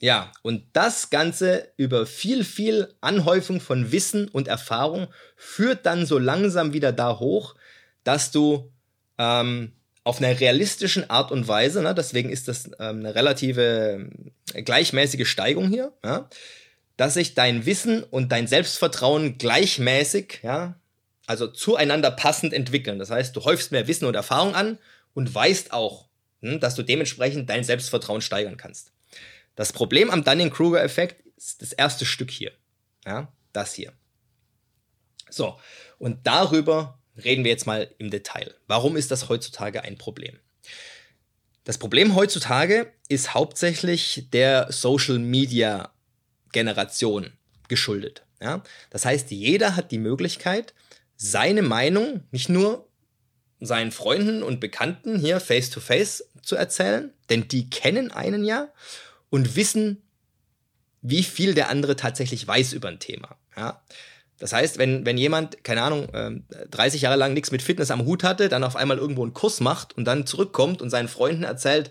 Ja, 0.00 0.32
und 0.42 0.64
das 0.72 1.10
Ganze 1.10 1.72
über 1.76 2.06
viel, 2.06 2.44
viel 2.44 2.92
Anhäufung 3.00 3.60
von 3.60 3.92
Wissen 3.92 4.28
und 4.28 4.48
Erfahrung 4.48 5.08
führt 5.36 5.86
dann 5.86 6.04
so 6.04 6.18
langsam 6.18 6.72
wieder 6.72 6.92
da 6.92 7.18
hoch, 7.18 7.54
dass 8.02 8.30
du 8.30 8.72
ähm, 9.18 9.72
auf 10.04 10.18
einer 10.18 10.38
realistischen 10.38 11.08
Art 11.08 11.32
und 11.32 11.48
Weise, 11.48 11.82
ne, 11.82 11.94
deswegen 11.94 12.30
ist 12.30 12.46
das 12.46 12.66
ähm, 12.78 13.00
eine 13.00 13.14
relative 13.14 14.10
äh, 14.52 14.62
gleichmäßige 14.62 15.26
Steigung 15.26 15.68
hier, 15.68 15.92
ja, 16.04 16.28
dass 16.96 17.14
sich 17.14 17.34
dein 17.34 17.66
Wissen 17.66 18.04
und 18.04 18.30
dein 18.30 18.46
Selbstvertrauen 18.46 19.38
gleichmäßig, 19.38 20.40
ja, 20.42 20.78
also 21.26 21.46
zueinander 21.46 22.10
passend 22.10 22.52
entwickeln. 22.52 22.98
Das 22.98 23.10
heißt, 23.10 23.34
du 23.34 23.44
häufst 23.44 23.72
mehr 23.72 23.88
Wissen 23.88 24.04
und 24.04 24.14
Erfahrung 24.14 24.54
an 24.54 24.78
und 25.14 25.34
weißt 25.34 25.72
auch, 25.72 26.08
hm, 26.42 26.60
dass 26.60 26.74
du 26.74 26.82
dementsprechend 26.82 27.48
dein 27.48 27.64
Selbstvertrauen 27.64 28.20
steigern 28.20 28.58
kannst. 28.58 28.92
Das 29.56 29.72
Problem 29.72 30.10
am 30.10 30.22
Dunning-Kruger-Effekt 30.22 31.24
ist 31.36 31.62
das 31.62 31.72
erste 31.72 32.04
Stück 32.04 32.30
hier. 32.30 32.52
Ja, 33.06 33.32
das 33.52 33.72
hier. 33.72 33.92
So, 35.30 35.58
und 35.98 36.26
darüber 36.26 36.98
reden 37.22 37.44
wir 37.44 37.50
jetzt 37.50 37.66
mal 37.66 37.90
im 37.98 38.10
Detail. 38.10 38.54
Warum 38.66 38.96
ist 38.96 39.10
das 39.10 39.28
heutzutage 39.28 39.82
ein 39.82 39.98
Problem? 39.98 40.38
Das 41.64 41.78
Problem 41.78 42.14
heutzutage 42.14 42.92
ist 43.08 43.34
hauptsächlich 43.34 44.28
der 44.32 44.70
Social 44.70 45.18
Media 45.18 45.92
Generation 46.52 47.32
geschuldet. 47.68 48.24
Ja? 48.40 48.62
Das 48.90 49.04
heißt, 49.04 49.30
jeder 49.30 49.76
hat 49.76 49.90
die 49.90 49.98
Möglichkeit, 49.98 50.74
seine 51.16 51.62
Meinung 51.62 52.24
nicht 52.30 52.48
nur 52.48 52.88
seinen 53.60 53.92
Freunden 53.92 54.42
und 54.42 54.60
Bekannten 54.60 55.18
hier 55.18 55.40
face 55.40 55.70
to 55.70 55.80
face 55.80 56.28
zu 56.42 56.56
erzählen, 56.56 57.12
denn 57.30 57.48
die 57.48 57.70
kennen 57.70 58.10
einen 58.10 58.44
ja 58.44 58.68
und 59.30 59.56
wissen, 59.56 60.02
wie 61.00 61.22
viel 61.22 61.54
der 61.54 61.70
andere 61.70 61.96
tatsächlich 61.96 62.46
weiß 62.46 62.72
über 62.74 62.88
ein 62.88 62.98
Thema. 62.98 63.36
Ja? 63.56 63.82
Das 64.38 64.52
heißt, 64.52 64.78
wenn, 64.78 65.06
wenn 65.06 65.16
jemand, 65.16 65.62
keine 65.62 65.82
Ahnung, 65.82 66.08
30 66.70 67.00
ähm, 67.00 67.04
Jahre 67.04 67.16
lang 67.16 67.34
nichts 67.34 67.50
mit 67.50 67.62
Fitness 67.62 67.90
am 67.90 68.04
Hut 68.04 68.24
hatte, 68.24 68.48
dann 68.48 68.64
auf 68.64 68.76
einmal 68.76 68.98
irgendwo 68.98 69.22
einen 69.22 69.34
Kurs 69.34 69.60
macht 69.60 69.96
und 69.96 70.04
dann 70.04 70.26
zurückkommt 70.26 70.82
und 70.82 70.90
seinen 70.90 71.08
Freunden 71.08 71.44
erzählt, 71.44 71.90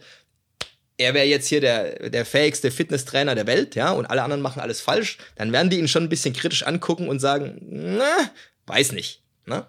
er 0.98 1.14
wäre 1.14 1.26
jetzt 1.26 1.48
hier 1.48 1.62
der, 1.62 2.10
der 2.10 2.26
fähigste 2.26 2.70
Fitnesstrainer 2.70 3.36
der 3.36 3.48
Welt, 3.48 3.76
ja, 3.76 3.92
und 3.92 4.06
alle 4.06 4.24
anderen 4.24 4.42
machen 4.42 4.62
alles 4.62 4.82
falsch, 4.82 5.18
dann 5.36 5.52
werden 5.52 5.70
die 5.70 5.80
ihn 5.80 5.88
schon 5.88 6.04
ein 6.04 6.10
bisschen 6.10 6.34
kritisch 6.34 6.64
angucken 6.64 7.08
und 7.08 7.20
sagen, 7.20 7.60
na, 7.62 8.32
weiß 8.68 8.92
nicht. 8.92 9.24
Ne? 9.46 9.66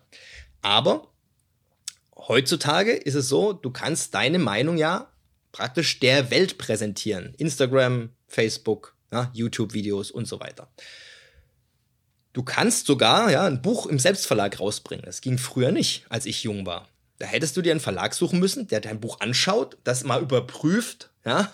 Aber 0.62 1.08
heutzutage 2.16 2.92
ist 2.92 3.14
es 3.14 3.28
so, 3.28 3.52
du 3.52 3.70
kannst 3.70 4.14
deine 4.14 4.38
Meinung 4.38 4.76
ja 4.76 5.10
praktisch 5.52 6.00
der 6.00 6.30
Welt 6.30 6.58
präsentieren. 6.58 7.34
Instagram, 7.38 8.10
Facebook, 8.26 8.94
ja, 9.12 9.30
YouTube-Videos 9.32 10.10
und 10.10 10.26
so 10.26 10.40
weiter. 10.40 10.68
Du 12.34 12.42
kannst 12.42 12.86
sogar 12.86 13.30
ja, 13.30 13.46
ein 13.46 13.62
Buch 13.62 13.86
im 13.86 14.00
Selbstverlag 14.00 14.58
rausbringen. 14.58 15.06
Das 15.06 15.20
ging 15.20 15.38
früher 15.38 15.70
nicht, 15.70 16.04
als 16.08 16.26
ich 16.26 16.42
jung 16.42 16.66
war. 16.66 16.88
Da 17.18 17.26
hättest 17.26 17.56
du 17.56 17.62
dir 17.62 17.70
einen 17.70 17.80
Verlag 17.80 18.12
suchen 18.12 18.40
müssen, 18.40 18.66
der 18.66 18.80
dein 18.80 19.00
Buch 19.00 19.20
anschaut, 19.20 19.78
das 19.84 20.02
mal 20.02 20.20
überprüft, 20.20 21.10
ja, 21.24 21.50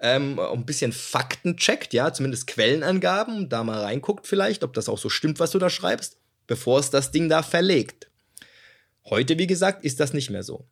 ähm, 0.00 0.40
ein 0.40 0.64
bisschen 0.64 0.92
Fakten 0.92 1.58
checkt, 1.58 1.92
ja, 1.92 2.10
zumindest 2.12 2.46
Quellenangaben, 2.46 3.50
da 3.50 3.62
mal 3.64 3.82
reinguckt 3.82 4.26
vielleicht, 4.26 4.64
ob 4.64 4.72
das 4.72 4.88
auch 4.88 4.98
so 4.98 5.10
stimmt, 5.10 5.40
was 5.40 5.50
du 5.50 5.58
da 5.58 5.68
schreibst, 5.68 6.16
bevor 6.46 6.80
es 6.80 6.88
das 6.88 7.10
Ding 7.10 7.28
da 7.28 7.42
verlegt. 7.42 8.08
Heute, 9.04 9.38
wie 9.38 9.46
gesagt, 9.46 9.84
ist 9.84 10.00
das 10.00 10.14
nicht 10.14 10.30
mehr 10.30 10.42
so. 10.42 10.66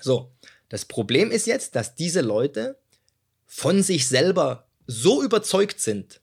So, 0.00 0.32
das 0.70 0.86
Problem 0.86 1.30
ist 1.30 1.46
jetzt, 1.46 1.76
dass 1.76 1.94
diese 1.94 2.22
Leute 2.22 2.78
von 3.46 3.82
sich 3.82 4.08
selber 4.08 4.66
so 4.86 5.22
überzeugt 5.22 5.78
sind, 5.78 6.22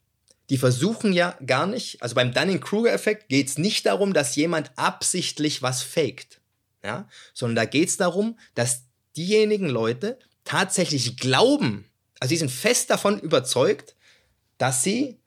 die 0.49 0.57
versuchen 0.57 1.13
ja 1.13 1.37
gar 1.45 1.67
nicht, 1.67 2.01
also 2.01 2.15
beim 2.15 2.33
Dunning-Kruger-Effekt 2.33 3.29
geht 3.29 3.47
es 3.47 3.57
nicht 3.57 3.85
darum, 3.85 4.13
dass 4.13 4.35
jemand 4.35 4.71
absichtlich 4.77 5.61
was 5.61 5.83
faked, 5.83 6.41
ja, 6.83 7.07
sondern 7.33 7.55
da 7.55 7.65
geht 7.65 7.89
es 7.89 7.97
darum, 7.97 8.37
dass 8.55 8.83
diejenigen 9.15 9.69
Leute 9.69 10.17
tatsächlich 10.43 11.17
glauben, 11.17 11.85
also 12.19 12.31
die 12.31 12.37
sind 12.37 12.51
fest 12.51 12.89
davon 12.89 13.19
überzeugt, 13.19 13.95
dass 14.57 14.83
sie 14.83 15.19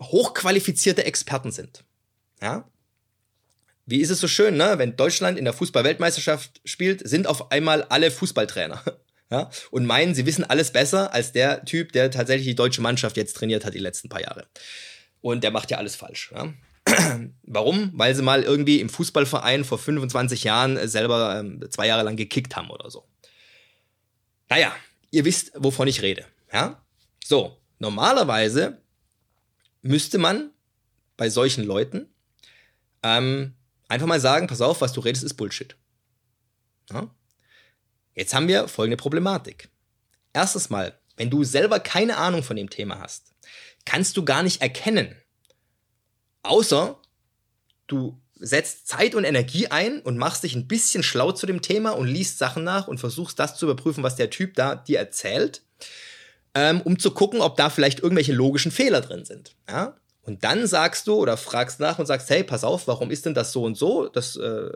hochqualifizierte 0.00 1.04
Experten 1.04 1.50
sind. 1.50 1.84
Ja? 2.40 2.68
wie 3.86 4.00
ist 4.00 4.10
es 4.10 4.20
so 4.20 4.28
schön, 4.28 4.56
ne? 4.56 4.74
wenn 4.78 4.96
Deutschland 4.96 5.38
in 5.38 5.44
der 5.44 5.54
Fußball-Weltmeisterschaft 5.54 6.60
spielt, 6.64 7.06
sind 7.06 7.26
auf 7.26 7.52
einmal 7.52 7.82
alle 7.84 8.10
Fußballtrainer. 8.10 8.82
Ja? 9.34 9.50
Und 9.72 9.84
meinen, 9.84 10.14
sie 10.14 10.26
wissen 10.26 10.44
alles 10.44 10.70
besser 10.70 11.12
als 11.12 11.32
der 11.32 11.64
Typ, 11.64 11.90
der 11.90 12.10
tatsächlich 12.12 12.46
die 12.46 12.54
deutsche 12.54 12.80
Mannschaft 12.80 13.16
jetzt 13.16 13.34
trainiert 13.34 13.64
hat 13.64 13.74
die 13.74 13.80
letzten 13.80 14.08
paar 14.08 14.22
Jahre. 14.22 14.46
Und 15.20 15.42
der 15.42 15.50
macht 15.50 15.72
ja 15.72 15.78
alles 15.78 15.96
falsch. 15.96 16.32
Ja? 16.32 16.52
Warum? 17.42 17.90
Weil 17.94 18.14
sie 18.14 18.22
mal 18.22 18.44
irgendwie 18.44 18.80
im 18.80 18.88
Fußballverein 18.88 19.64
vor 19.64 19.78
25 19.78 20.44
Jahren 20.44 20.86
selber 20.86 21.40
ähm, 21.40 21.60
zwei 21.70 21.88
Jahre 21.88 22.04
lang 22.04 22.14
gekickt 22.14 22.54
haben 22.54 22.70
oder 22.70 22.90
so. 22.90 23.08
Naja, 24.48 24.72
ihr 25.10 25.24
wisst, 25.24 25.50
wovon 25.56 25.88
ich 25.88 26.02
rede. 26.02 26.26
Ja? 26.52 26.84
So, 27.24 27.58
normalerweise 27.80 28.78
müsste 29.82 30.18
man 30.18 30.50
bei 31.16 31.28
solchen 31.28 31.64
Leuten 31.64 32.08
ähm, 33.02 33.54
einfach 33.88 34.06
mal 34.06 34.20
sagen, 34.20 34.46
pass 34.46 34.60
auf, 34.60 34.80
was 34.80 34.92
du 34.92 35.00
redest, 35.00 35.24
ist 35.24 35.34
Bullshit. 35.34 35.76
Ja? 36.92 37.10
Jetzt 38.14 38.34
haben 38.34 38.48
wir 38.48 38.68
folgende 38.68 38.96
Problematik. 38.96 39.68
Erstes 40.32 40.70
Mal, 40.70 40.98
wenn 41.16 41.30
du 41.30 41.44
selber 41.44 41.80
keine 41.80 42.16
Ahnung 42.16 42.42
von 42.42 42.56
dem 42.56 42.70
Thema 42.70 43.00
hast, 43.00 43.32
kannst 43.84 44.16
du 44.16 44.24
gar 44.24 44.42
nicht 44.42 44.62
erkennen, 44.62 45.14
außer 46.42 46.98
du 47.86 48.20
setzt 48.36 48.88
Zeit 48.88 49.14
und 49.14 49.24
Energie 49.24 49.68
ein 49.68 50.00
und 50.00 50.18
machst 50.18 50.42
dich 50.44 50.54
ein 50.54 50.68
bisschen 50.68 51.02
schlau 51.02 51.32
zu 51.32 51.46
dem 51.46 51.62
Thema 51.62 51.90
und 51.90 52.06
liest 52.06 52.38
Sachen 52.38 52.64
nach 52.64 52.88
und 52.88 52.98
versuchst 52.98 53.38
das 53.38 53.56
zu 53.56 53.66
überprüfen, 53.66 54.02
was 54.02 54.16
der 54.16 54.30
Typ 54.30 54.54
da 54.54 54.74
dir 54.74 54.98
erzählt, 54.98 55.62
ähm, 56.54 56.80
um 56.82 56.98
zu 56.98 57.12
gucken, 57.12 57.40
ob 57.40 57.56
da 57.56 57.70
vielleicht 57.70 58.00
irgendwelche 58.00 58.32
logischen 58.32 58.72
Fehler 58.72 59.00
drin 59.00 59.24
sind. 59.24 59.54
Ja? 59.68 59.96
Und 60.22 60.42
dann 60.42 60.66
sagst 60.66 61.06
du 61.06 61.14
oder 61.14 61.36
fragst 61.36 61.80
nach 61.80 61.98
und 61.98 62.06
sagst, 62.06 62.30
hey, 62.30 62.44
pass 62.44 62.64
auf, 62.64 62.86
warum 62.86 63.10
ist 63.10 63.26
denn 63.26 63.34
das 63.34 63.52
so 63.52 63.62
und 63.62 63.76
so? 63.76 64.08
Das 64.08 64.36
äh, 64.36 64.70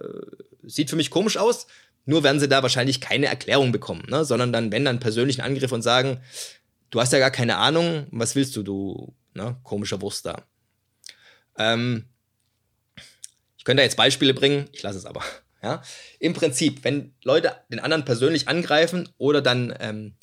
sieht 0.63 0.91
für 0.91 0.97
mich 0.97 1.11
komisch 1.11 1.37
aus. 1.37 1.67
Nur 2.09 2.25
werden 2.25 2.41
sie 2.41 2.49
da 2.49 2.63
wahrscheinlich 2.63 3.03
keine 3.03 3.27
Erklärung 3.27 3.71
bekommen, 3.71 4.03
ne? 4.09 4.25
sondern 4.25 4.51
dann, 4.51 4.73
wenn 4.73 4.83
dann 4.83 4.99
persönlichen 4.99 5.43
Angriff 5.43 5.73
und 5.73 5.83
sagen, 5.83 6.23
du 6.89 7.03
hast 7.03 7.13
ja 7.13 7.19
gar 7.19 7.31
keine 7.31 7.59
Ahnung, 7.59 8.07
was 8.11 8.35
willst 8.35 8.57
du, 8.57 8.63
du 8.63 9.15
ne? 9.35 9.57
komischer 9.63 10.01
Wurst 10.01 10.25
da. 10.25 10.43
Ähm, 11.59 12.07
ich 13.59 13.65
könnte 13.65 13.83
da 13.83 13.85
jetzt 13.85 13.99
Beispiele 13.99 14.33
bringen, 14.33 14.71
ich 14.73 14.83
lasse 14.83 14.99
es 14.99 15.05
aber. 15.05 15.23
Ja? 15.61 15.83
Im 16.21 16.35
Prinzip, 16.35 16.85
wenn 16.85 17.13
Leute 17.25 17.53
den 17.69 17.81
anderen 17.81 18.05
persönlich 18.05 18.47
angreifen 18.47 19.09
oder 19.19 19.43
dann 19.43 19.75
ähm, 19.81 20.15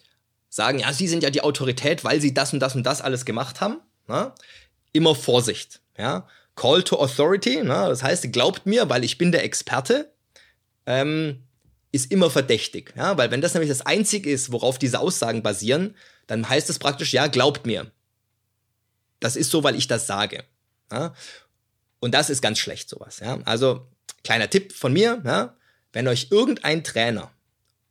sagen, 0.47 0.79
ja, 0.79 0.93
sie 0.93 1.09
sind 1.09 1.23
ja 1.23 1.29
die 1.29 1.41
Autorität, 1.41 2.05
weil 2.05 2.21
sie 2.21 2.33
das 2.33 2.53
und 2.53 2.61
das 2.61 2.73
und 2.73 2.83
das 2.83 3.01
alles 3.01 3.25
gemacht 3.25 3.59
haben, 3.59 3.81
ne? 4.07 4.31
immer 4.93 5.13
Vorsicht. 5.13 5.81
Ja? 5.97 6.25
Call 6.55 6.83
to 6.83 6.97
Authority, 6.97 7.57
ne? 7.57 7.85
das 7.89 8.01
heißt, 8.01 8.31
glaubt 8.31 8.65
mir, 8.65 8.89
weil 8.89 9.03
ich 9.03 9.17
bin 9.17 9.33
der 9.33 9.43
Experte, 9.43 10.13
ähm, 10.85 11.43
ist 11.95 12.11
immer 12.11 12.29
verdächtig. 12.29 12.93
Ja? 12.95 13.17
Weil 13.17 13.31
wenn 13.31 13.41
das 13.41 13.53
nämlich 13.53 13.69
das 13.69 13.85
Einzige 13.85 14.29
ist, 14.29 14.51
worauf 14.51 14.77
diese 14.77 14.99
Aussagen 14.99 15.43
basieren, 15.43 15.95
dann 16.27 16.47
heißt 16.47 16.69
es 16.69 16.79
praktisch, 16.79 17.13
ja, 17.13 17.27
glaubt 17.27 17.65
mir. 17.65 17.91
Das 19.19 19.35
ist 19.35 19.49
so, 19.49 19.63
weil 19.63 19.75
ich 19.75 19.87
das 19.87 20.07
sage. 20.07 20.43
Ja? 20.91 21.13
Und 21.99 22.13
das 22.13 22.29
ist 22.29 22.41
ganz 22.41 22.59
schlecht, 22.59 22.89
sowas. 22.89 23.19
Ja? 23.19 23.39
Also, 23.45 23.87
kleiner 24.23 24.49
Tipp 24.49 24.73
von 24.73 24.93
mir, 24.93 25.21
ja? 25.25 25.55
wenn 25.93 26.07
euch 26.07 26.27
irgendein 26.31 26.83
Trainer 26.83 27.31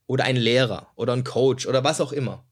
oder 0.06 0.24
ein 0.24 0.36
Lehrer 0.36 0.92
oder 0.96 1.14
ein 1.14 1.24
Coach 1.24 1.66
oder 1.66 1.82
was 1.82 2.00
auch 2.00 2.12
immer 2.12 2.44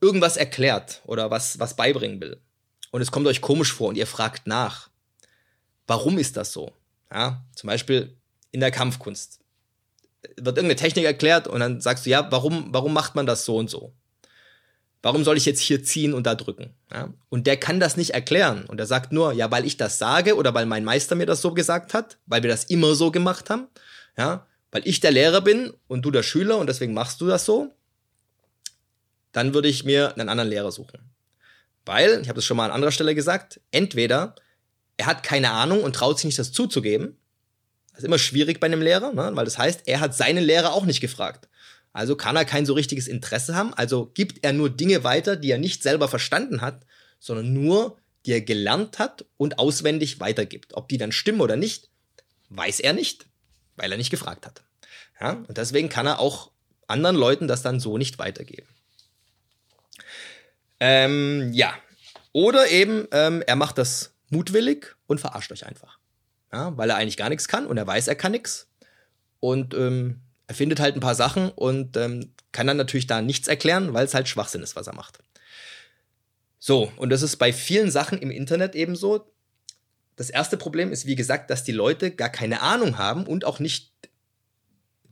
irgendwas 0.00 0.36
erklärt 0.36 1.02
oder 1.06 1.30
was, 1.30 1.58
was 1.58 1.74
beibringen 1.74 2.20
will, 2.20 2.40
und 2.90 3.02
es 3.02 3.10
kommt 3.10 3.26
euch 3.26 3.40
komisch 3.40 3.72
vor 3.72 3.88
und 3.88 3.96
ihr 3.96 4.06
fragt 4.06 4.46
nach, 4.46 4.88
warum 5.86 6.18
ist 6.18 6.36
das 6.36 6.52
so? 6.52 6.72
Ja, 7.12 7.44
zum 7.54 7.66
Beispiel 7.66 8.16
in 8.50 8.60
der 8.60 8.70
Kampfkunst 8.70 9.40
wird 10.22 10.56
irgendeine 10.56 10.76
Technik 10.76 11.04
erklärt 11.04 11.46
und 11.48 11.60
dann 11.60 11.80
sagst 11.80 12.06
du, 12.06 12.10
ja, 12.10 12.26
warum, 12.30 12.68
warum 12.70 12.92
macht 12.92 13.14
man 13.14 13.26
das 13.26 13.44
so 13.44 13.56
und 13.56 13.70
so? 13.70 13.92
Warum 15.00 15.22
soll 15.22 15.36
ich 15.36 15.46
jetzt 15.46 15.60
hier 15.60 15.84
ziehen 15.84 16.12
und 16.12 16.26
da 16.26 16.34
drücken? 16.34 16.74
Ja? 16.92 17.14
Und 17.28 17.46
der 17.46 17.56
kann 17.56 17.78
das 17.78 17.96
nicht 17.96 18.10
erklären. 18.10 18.64
Und 18.64 18.80
er 18.80 18.86
sagt 18.86 19.12
nur, 19.12 19.32
ja, 19.32 19.50
weil 19.50 19.64
ich 19.64 19.76
das 19.76 19.98
sage 19.98 20.34
oder 20.34 20.54
weil 20.54 20.66
mein 20.66 20.84
Meister 20.84 21.14
mir 21.14 21.26
das 21.26 21.40
so 21.40 21.54
gesagt 21.54 21.94
hat, 21.94 22.18
weil 22.26 22.42
wir 22.42 22.50
das 22.50 22.64
immer 22.64 22.94
so 22.94 23.12
gemacht 23.12 23.48
haben, 23.48 23.68
ja, 24.16 24.46
weil 24.72 24.82
ich 24.84 25.00
der 25.00 25.12
Lehrer 25.12 25.40
bin 25.40 25.72
und 25.86 26.02
du 26.02 26.10
der 26.10 26.24
Schüler 26.24 26.58
und 26.58 26.66
deswegen 26.66 26.94
machst 26.94 27.20
du 27.20 27.26
das 27.26 27.44
so, 27.44 27.72
dann 29.32 29.54
würde 29.54 29.68
ich 29.68 29.84
mir 29.84 30.14
einen 30.14 30.28
anderen 30.28 30.50
Lehrer 30.50 30.72
suchen. 30.72 30.98
Weil, 31.86 32.20
ich 32.20 32.28
habe 32.28 32.36
das 32.36 32.44
schon 32.44 32.56
mal 32.56 32.66
an 32.66 32.72
anderer 32.72 32.92
Stelle 32.92 33.14
gesagt, 33.14 33.60
entweder 33.70 34.34
er 34.96 35.06
hat 35.06 35.22
keine 35.22 35.52
Ahnung 35.52 35.82
und 35.82 35.94
traut 35.94 36.18
sich 36.18 36.26
nicht, 36.26 36.38
das 36.38 36.52
zuzugeben. 36.52 37.16
Das 37.98 38.04
ist 38.04 38.06
immer 38.06 38.20
schwierig 38.20 38.60
bei 38.60 38.66
einem 38.66 38.80
Lehrer, 38.80 39.12
ne? 39.12 39.32
weil 39.34 39.44
das 39.44 39.58
heißt, 39.58 39.82
er 39.86 39.98
hat 39.98 40.14
seinen 40.14 40.44
Lehrer 40.44 40.72
auch 40.72 40.84
nicht 40.84 41.00
gefragt. 41.00 41.48
Also 41.92 42.14
kann 42.14 42.36
er 42.36 42.44
kein 42.44 42.64
so 42.64 42.74
richtiges 42.74 43.08
Interesse 43.08 43.56
haben. 43.56 43.74
Also 43.74 44.12
gibt 44.14 44.44
er 44.44 44.52
nur 44.52 44.70
Dinge 44.70 45.02
weiter, 45.02 45.34
die 45.34 45.50
er 45.50 45.58
nicht 45.58 45.82
selber 45.82 46.06
verstanden 46.06 46.60
hat, 46.60 46.86
sondern 47.18 47.52
nur, 47.52 47.98
die 48.24 48.30
er 48.30 48.40
gelernt 48.40 49.00
hat 49.00 49.24
und 49.36 49.58
auswendig 49.58 50.20
weitergibt. 50.20 50.74
Ob 50.74 50.88
die 50.88 50.96
dann 50.96 51.10
stimmen 51.10 51.40
oder 51.40 51.56
nicht, 51.56 51.88
weiß 52.50 52.78
er 52.78 52.92
nicht, 52.92 53.26
weil 53.74 53.90
er 53.90 53.98
nicht 53.98 54.10
gefragt 54.10 54.46
hat. 54.46 54.62
Ja? 55.20 55.32
Und 55.48 55.58
deswegen 55.58 55.88
kann 55.88 56.06
er 56.06 56.20
auch 56.20 56.52
anderen 56.86 57.16
Leuten 57.16 57.48
das 57.48 57.62
dann 57.62 57.80
so 57.80 57.98
nicht 57.98 58.20
weitergeben. 58.20 58.68
Ähm, 60.78 61.52
ja. 61.52 61.74
Oder 62.30 62.68
eben, 62.68 63.08
ähm, 63.10 63.42
er 63.44 63.56
macht 63.56 63.76
das 63.76 64.14
mutwillig 64.30 64.94
und 65.08 65.18
verarscht 65.18 65.50
euch 65.50 65.66
einfach. 65.66 65.97
Ja, 66.52 66.76
weil 66.76 66.90
er 66.90 66.96
eigentlich 66.96 67.16
gar 67.16 67.28
nichts 67.28 67.48
kann 67.48 67.66
und 67.66 67.76
er 67.76 67.86
weiß, 67.86 68.08
er 68.08 68.14
kann 68.14 68.32
nichts. 68.32 68.68
Und 69.40 69.74
ähm, 69.74 70.20
er 70.46 70.54
findet 70.54 70.80
halt 70.80 70.96
ein 70.96 71.00
paar 71.00 71.14
Sachen 71.14 71.50
und 71.50 71.96
ähm, 71.96 72.32
kann 72.52 72.66
dann 72.66 72.78
natürlich 72.78 73.06
da 73.06 73.20
nichts 73.20 73.48
erklären, 73.48 73.92
weil 73.92 74.06
es 74.06 74.14
halt 74.14 74.28
Schwachsinn 74.28 74.62
ist, 74.62 74.76
was 74.76 74.86
er 74.86 74.94
macht. 74.94 75.18
So, 76.58 76.90
und 76.96 77.10
das 77.10 77.22
ist 77.22 77.36
bei 77.36 77.52
vielen 77.52 77.90
Sachen 77.90 78.18
im 78.18 78.30
Internet 78.30 78.74
ebenso. 78.74 79.30
Das 80.16 80.30
erste 80.30 80.56
Problem 80.56 80.90
ist, 80.90 81.06
wie 81.06 81.14
gesagt, 81.14 81.50
dass 81.50 81.64
die 81.64 81.72
Leute 81.72 82.10
gar 82.10 82.30
keine 82.30 82.62
Ahnung 82.62 82.98
haben 82.98 83.26
und 83.26 83.44
auch 83.44 83.60
nicht 83.60 83.92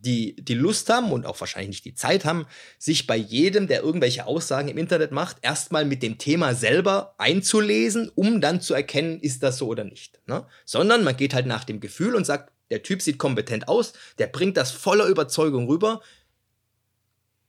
die, 0.07 0.37
die 0.37 0.55
Lust 0.55 0.89
haben 0.89 1.11
und 1.11 1.27
auch 1.27 1.41
wahrscheinlich 1.41 1.69
nicht 1.69 1.85
die 1.85 1.95
Zeit 1.95 2.25
haben, 2.25 2.47
sich 2.79 3.07
bei 3.07 3.17
jedem, 3.17 3.67
der 3.67 3.83
irgendwelche 3.83 4.27
Aussagen 4.27 4.69
im 4.69 4.79
Internet 4.79 5.11
macht, 5.11 5.39
erstmal 5.43 5.85
mit 5.85 6.03
dem 6.03 6.17
Thema 6.17 6.55
selber 6.55 7.15
einzulesen, 7.19 8.11
um 8.15 8.41
dann 8.41 8.61
zu 8.61 8.73
erkennen, 8.73 9.21
ist 9.21 9.43
das 9.43 9.59
so 9.59 9.67
oder 9.67 9.85
nicht. 9.85 10.21
Ne? 10.27 10.47
Sondern 10.65 11.03
man 11.03 11.17
geht 11.17 11.35
halt 11.35 11.47
nach 11.47 11.65
dem 11.65 11.81
Gefühl 11.81 12.15
und 12.15 12.25
sagt, 12.25 12.53
der 12.71 12.83
Typ 12.83 13.03
sieht 13.03 13.19
kompetent 13.19 13.69
aus, 13.69 13.93
der 14.19 14.29
bringt 14.29 14.57
das 14.57 14.71
voller 14.71 15.07
Überzeugung 15.07 15.67
rüber. 15.67 16.01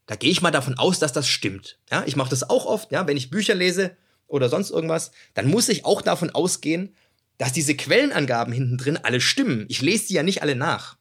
Da 0.08 0.16
gehe 0.16 0.32
ich 0.32 0.42
mal 0.42 0.52
davon 0.52 0.78
aus, 0.78 1.00
dass 1.00 1.14
das 1.14 1.28
stimmt. 1.28 1.80
Ja, 1.92 2.04
ich 2.06 2.16
mache 2.16 2.30
das 2.30 2.50
auch 2.50 2.66
oft, 2.66 2.92
ja, 2.92 3.08
wenn 3.08 3.18
ich 3.18 3.30
Bücher 3.30 3.56
lese 3.56 3.96
oder 4.26 4.50
sonst 4.50 4.72
irgendwas, 4.72 5.12
dann 5.36 5.48
muss 5.48 5.70
ich 5.70 5.86
auch 5.86 6.02
davon 6.02 6.32
ausgehen, 6.32 6.96
dass 7.38 7.54
diese 7.54 7.76
Quellenangaben 7.76 8.52
hinten 8.52 8.78
drin 8.78 8.98
alle 9.02 9.22
stimmen. 9.22 9.66
Ich 9.70 9.82
lese 9.82 10.08
die 10.08 10.16
ja 10.16 10.24
nicht 10.24 10.42
alle 10.42 10.56
nach. 10.56 10.98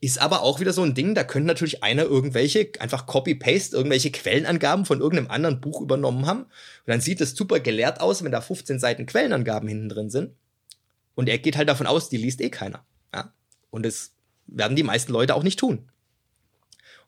Ist 0.00 0.20
aber 0.20 0.42
auch 0.42 0.60
wieder 0.60 0.72
so 0.72 0.82
ein 0.82 0.94
Ding, 0.94 1.14
da 1.14 1.24
könnte 1.24 1.48
natürlich 1.48 1.82
einer 1.82 2.04
irgendwelche, 2.04 2.70
einfach 2.78 3.06
Copy-Paste, 3.06 3.76
irgendwelche 3.76 4.12
Quellenangaben 4.12 4.84
von 4.84 5.00
irgendeinem 5.00 5.30
anderen 5.30 5.60
Buch 5.60 5.80
übernommen 5.80 6.24
haben. 6.26 6.42
Und 6.42 6.50
dann 6.86 7.00
sieht 7.00 7.20
es 7.20 7.34
super 7.34 7.58
gelehrt 7.58 8.00
aus, 8.00 8.22
wenn 8.22 8.30
da 8.30 8.40
15 8.40 8.78
Seiten 8.78 9.06
Quellenangaben 9.06 9.68
hinten 9.68 9.88
drin 9.88 10.10
sind. 10.10 10.34
Und 11.16 11.28
er 11.28 11.38
geht 11.38 11.56
halt 11.56 11.68
davon 11.68 11.88
aus, 11.88 12.08
die 12.08 12.16
liest 12.16 12.40
eh 12.40 12.50
keiner. 12.50 12.84
Ja? 13.12 13.32
Und 13.70 13.84
das 13.84 14.12
werden 14.46 14.76
die 14.76 14.84
meisten 14.84 15.12
Leute 15.12 15.34
auch 15.34 15.42
nicht 15.42 15.58
tun. 15.58 15.90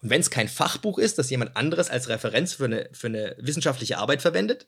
Und 0.03 0.11
wenn 0.11 0.21
es 0.21 0.31
kein 0.31 0.49
Fachbuch 0.49 0.99
ist, 0.99 1.19
das 1.19 1.31
jemand 1.31 1.57
anderes 1.57 1.91
als 1.91 2.09
Referenz 2.09 2.55
für 2.55 2.65
eine, 2.65 2.89
für 2.93 3.07
eine 3.07 3.37
wissenschaftliche 3.39 3.99
Arbeit 3.99 4.23
verwendet, 4.23 4.67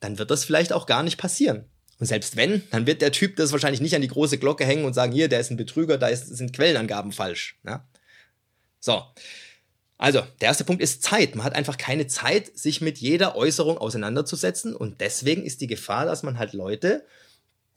dann 0.00 0.18
wird 0.18 0.30
das 0.30 0.44
vielleicht 0.44 0.72
auch 0.72 0.86
gar 0.86 1.02
nicht 1.02 1.18
passieren. 1.18 1.66
Und 1.98 2.06
selbst 2.06 2.36
wenn, 2.36 2.62
dann 2.70 2.86
wird 2.86 3.02
der 3.02 3.12
Typ 3.12 3.36
das 3.36 3.52
wahrscheinlich 3.52 3.80
nicht 3.80 3.94
an 3.94 4.02
die 4.02 4.08
große 4.08 4.38
Glocke 4.38 4.64
hängen 4.64 4.84
und 4.84 4.94
sagen, 4.94 5.12
hier, 5.12 5.28
der 5.28 5.40
ist 5.40 5.50
ein 5.50 5.56
Betrüger, 5.56 5.96
da 5.98 6.08
ist, 6.08 6.26
sind 6.26 6.52
Quellenangaben 6.52 7.12
falsch. 7.12 7.58
Ja? 7.64 7.86
So. 8.80 9.02
Also, 9.96 10.22
der 10.40 10.48
erste 10.48 10.64
Punkt 10.64 10.82
ist 10.82 11.02
Zeit. 11.02 11.36
Man 11.36 11.44
hat 11.44 11.54
einfach 11.54 11.78
keine 11.78 12.08
Zeit, 12.08 12.58
sich 12.58 12.80
mit 12.80 12.98
jeder 12.98 13.36
Äußerung 13.36 13.78
auseinanderzusetzen. 13.78 14.74
Und 14.74 15.00
deswegen 15.00 15.44
ist 15.44 15.60
die 15.60 15.68
Gefahr, 15.68 16.04
dass 16.04 16.24
man 16.24 16.38
halt 16.38 16.52
Leute, 16.52 17.06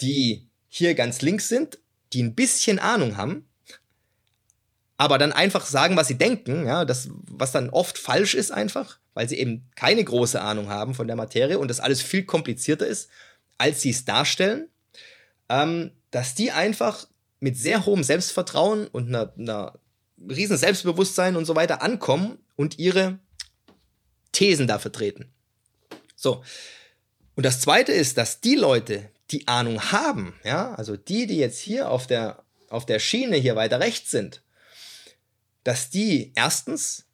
die 0.01 0.47
hier 0.67 0.95
ganz 0.95 1.21
links 1.21 1.47
sind, 1.47 1.77
die 2.13 2.23
ein 2.23 2.35
bisschen 2.35 2.79
Ahnung 2.79 3.17
haben, 3.17 3.47
aber 4.97 5.19
dann 5.19 5.31
einfach 5.31 5.65
sagen, 5.65 5.95
was 5.95 6.07
sie 6.07 6.17
denken, 6.17 6.65
ja, 6.65 6.83
das, 6.83 7.09
was 7.11 7.51
dann 7.51 7.69
oft 7.69 7.97
falsch 7.97 8.33
ist 8.33 8.51
einfach, 8.51 8.99
weil 9.13 9.29
sie 9.29 9.37
eben 9.37 9.69
keine 9.75 10.03
große 10.03 10.41
Ahnung 10.41 10.69
haben 10.69 10.95
von 10.95 11.07
der 11.07 11.15
Materie 11.15 11.59
und 11.59 11.67
das 11.67 11.79
alles 11.79 12.01
viel 12.01 12.23
komplizierter 12.23 12.87
ist 12.87 13.09
als 13.57 13.81
sie 13.81 13.91
es 13.91 14.05
darstellen, 14.05 14.69
ähm, 15.49 15.91
dass 16.11 16.35
die 16.35 16.51
einfach 16.51 17.07
mit 17.39 17.57
sehr 17.57 17.85
hohem 17.85 18.03
Selbstvertrauen 18.03 18.87
und 18.87 19.07
einer, 19.07 19.33
einer 19.37 19.79
riesen 20.29 20.57
Selbstbewusstsein 20.57 21.35
und 21.35 21.45
so 21.45 21.55
weiter 21.55 21.81
ankommen 21.81 22.39
und 22.55 22.79
ihre 22.79 23.19
Thesen 24.31 24.67
da 24.67 24.79
vertreten. 24.79 25.31
So. 26.15 26.43
Und 27.35 27.45
das 27.45 27.61
zweite 27.61 27.91
ist, 27.91 28.17
dass 28.17 28.41
die 28.41 28.55
Leute, 28.55 29.09
die 29.29 29.47
Ahnung 29.47 29.91
haben, 29.91 30.33
ja, 30.43 30.73
also 30.73 30.97
die, 30.97 31.27
die 31.27 31.37
jetzt 31.37 31.59
hier 31.59 31.91
auf 31.91 32.07
der, 32.07 32.43
auf 32.69 32.85
der 32.85 32.99
Schiene 32.99 33.37
hier 33.37 33.55
weiter 33.55 33.79
rechts 33.79 34.09
sind, 34.09 34.41
dass 35.63 35.89
die 35.89 36.31
erstens 36.35 37.05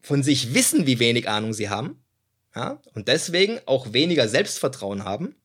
von 0.00 0.22
sich 0.22 0.54
wissen, 0.54 0.86
wie 0.86 0.98
wenig 0.98 1.28
Ahnung 1.28 1.52
sie 1.52 1.68
haben, 1.68 1.99
ja, 2.54 2.80
und 2.94 3.08
deswegen 3.08 3.60
auch 3.66 3.92
weniger 3.92 4.28
Selbstvertrauen 4.28 5.04
haben, 5.04 5.36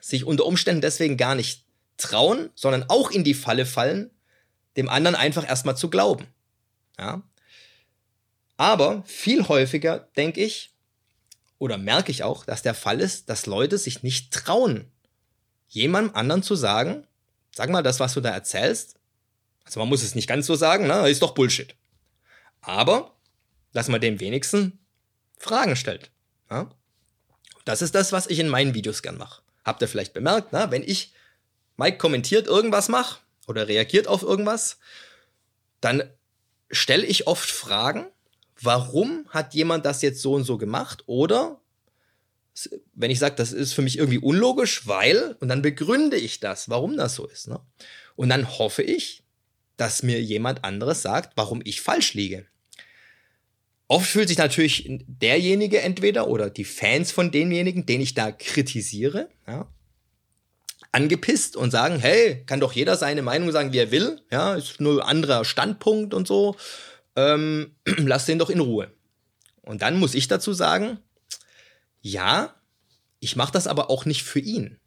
sich 0.00 0.24
unter 0.24 0.46
Umständen 0.46 0.80
deswegen 0.80 1.16
gar 1.16 1.34
nicht 1.34 1.64
trauen, 1.96 2.50
sondern 2.54 2.84
auch 2.88 3.10
in 3.10 3.24
die 3.24 3.34
Falle 3.34 3.66
fallen, 3.66 4.10
dem 4.76 4.88
anderen 4.88 5.14
einfach 5.14 5.46
erstmal 5.46 5.76
zu 5.76 5.90
glauben. 5.90 6.26
Ja. 6.98 7.22
Aber 8.56 9.02
viel 9.06 9.48
häufiger, 9.48 10.08
denke 10.16 10.42
ich, 10.42 10.74
oder 11.58 11.78
merke 11.78 12.10
ich 12.10 12.24
auch, 12.24 12.44
dass 12.44 12.62
der 12.62 12.74
Fall 12.74 13.00
ist, 13.00 13.28
dass 13.28 13.46
Leute 13.46 13.78
sich 13.78 14.02
nicht 14.02 14.32
trauen, 14.32 14.90
jemandem 15.68 16.16
anderen 16.16 16.42
zu 16.42 16.56
sagen, 16.56 17.06
sag 17.54 17.70
mal, 17.70 17.82
das, 17.82 18.00
was 18.00 18.14
du 18.14 18.20
da 18.20 18.30
erzählst, 18.30 18.96
also 19.64 19.78
man 19.78 19.88
muss 19.88 20.02
es 20.02 20.14
nicht 20.14 20.26
ganz 20.26 20.46
so 20.46 20.54
sagen, 20.54 20.86
ne, 20.86 21.08
ist 21.08 21.22
doch 21.22 21.34
Bullshit. 21.34 21.76
Aber, 22.60 23.14
dass 23.72 23.88
man 23.88 24.00
dem 24.00 24.20
wenigsten 24.20 24.78
Fragen 25.42 25.76
stellt. 25.76 26.10
Ja? 26.50 26.70
Das 27.64 27.82
ist 27.82 27.94
das, 27.94 28.12
was 28.12 28.26
ich 28.26 28.38
in 28.38 28.48
meinen 28.48 28.74
Videos 28.74 29.02
gern 29.02 29.18
mache. 29.18 29.42
Habt 29.64 29.82
ihr 29.82 29.88
vielleicht 29.88 30.12
bemerkt, 30.12 30.52
ne? 30.52 30.66
wenn 30.70 30.82
ich 30.82 31.12
Mike 31.76 31.98
kommentiert 31.98 32.46
irgendwas 32.46 32.88
mache 32.88 33.20
oder 33.46 33.68
reagiert 33.68 34.08
auf 34.08 34.22
irgendwas, 34.22 34.78
dann 35.80 36.02
stelle 36.70 37.04
ich 37.04 37.26
oft 37.26 37.50
Fragen, 37.50 38.06
warum 38.60 39.26
hat 39.28 39.54
jemand 39.54 39.84
das 39.84 40.02
jetzt 40.02 40.22
so 40.22 40.34
und 40.34 40.44
so 40.44 40.58
gemacht? 40.58 41.04
Oder 41.06 41.60
wenn 42.94 43.10
ich 43.10 43.18
sage, 43.18 43.34
das 43.36 43.52
ist 43.52 43.72
für 43.72 43.82
mich 43.82 43.98
irgendwie 43.98 44.18
unlogisch, 44.18 44.86
weil, 44.86 45.36
und 45.40 45.48
dann 45.48 45.62
begründe 45.62 46.16
ich 46.16 46.40
das, 46.40 46.68
warum 46.68 46.96
das 46.96 47.14
so 47.14 47.26
ist. 47.26 47.48
Ne? 47.48 47.60
Und 48.14 48.28
dann 48.28 48.58
hoffe 48.58 48.82
ich, 48.82 49.24
dass 49.76 50.02
mir 50.02 50.22
jemand 50.22 50.64
anderes 50.64 51.02
sagt, 51.02 51.36
warum 51.36 51.62
ich 51.64 51.80
falsch 51.80 52.14
liege. 52.14 52.46
Oft 53.92 54.06
fühlt 54.06 54.28
sich 54.28 54.38
natürlich 54.38 54.86
derjenige 54.88 55.82
entweder 55.82 56.26
oder 56.26 56.48
die 56.48 56.64
Fans 56.64 57.12
von 57.12 57.30
denjenigen, 57.30 57.84
den 57.84 58.00
ich 58.00 58.14
da 58.14 58.32
kritisiere, 58.32 59.28
ja, 59.46 59.68
angepisst 60.92 61.58
und 61.58 61.72
sagen, 61.72 61.98
hey, 61.98 62.42
kann 62.46 62.58
doch 62.58 62.72
jeder 62.72 62.96
seine 62.96 63.20
Meinung 63.20 63.52
sagen, 63.52 63.74
wie 63.74 63.78
er 63.80 63.90
will, 63.90 64.22
ja, 64.30 64.54
ist 64.54 64.80
nur 64.80 65.02
ein 65.02 65.06
anderer 65.06 65.44
Standpunkt 65.44 66.14
und 66.14 66.26
so 66.26 66.56
ähm, 67.16 67.76
lass 67.84 68.24
den 68.24 68.38
doch 68.38 68.48
in 68.48 68.60
Ruhe. 68.60 68.90
Und 69.60 69.82
dann 69.82 69.98
muss 69.98 70.14
ich 70.14 70.26
dazu 70.26 70.54
sagen, 70.54 70.98
ja, 72.00 72.54
ich 73.20 73.36
mache 73.36 73.52
das 73.52 73.66
aber 73.66 73.90
auch 73.90 74.06
nicht 74.06 74.22
für 74.22 74.40
ihn, 74.40 74.78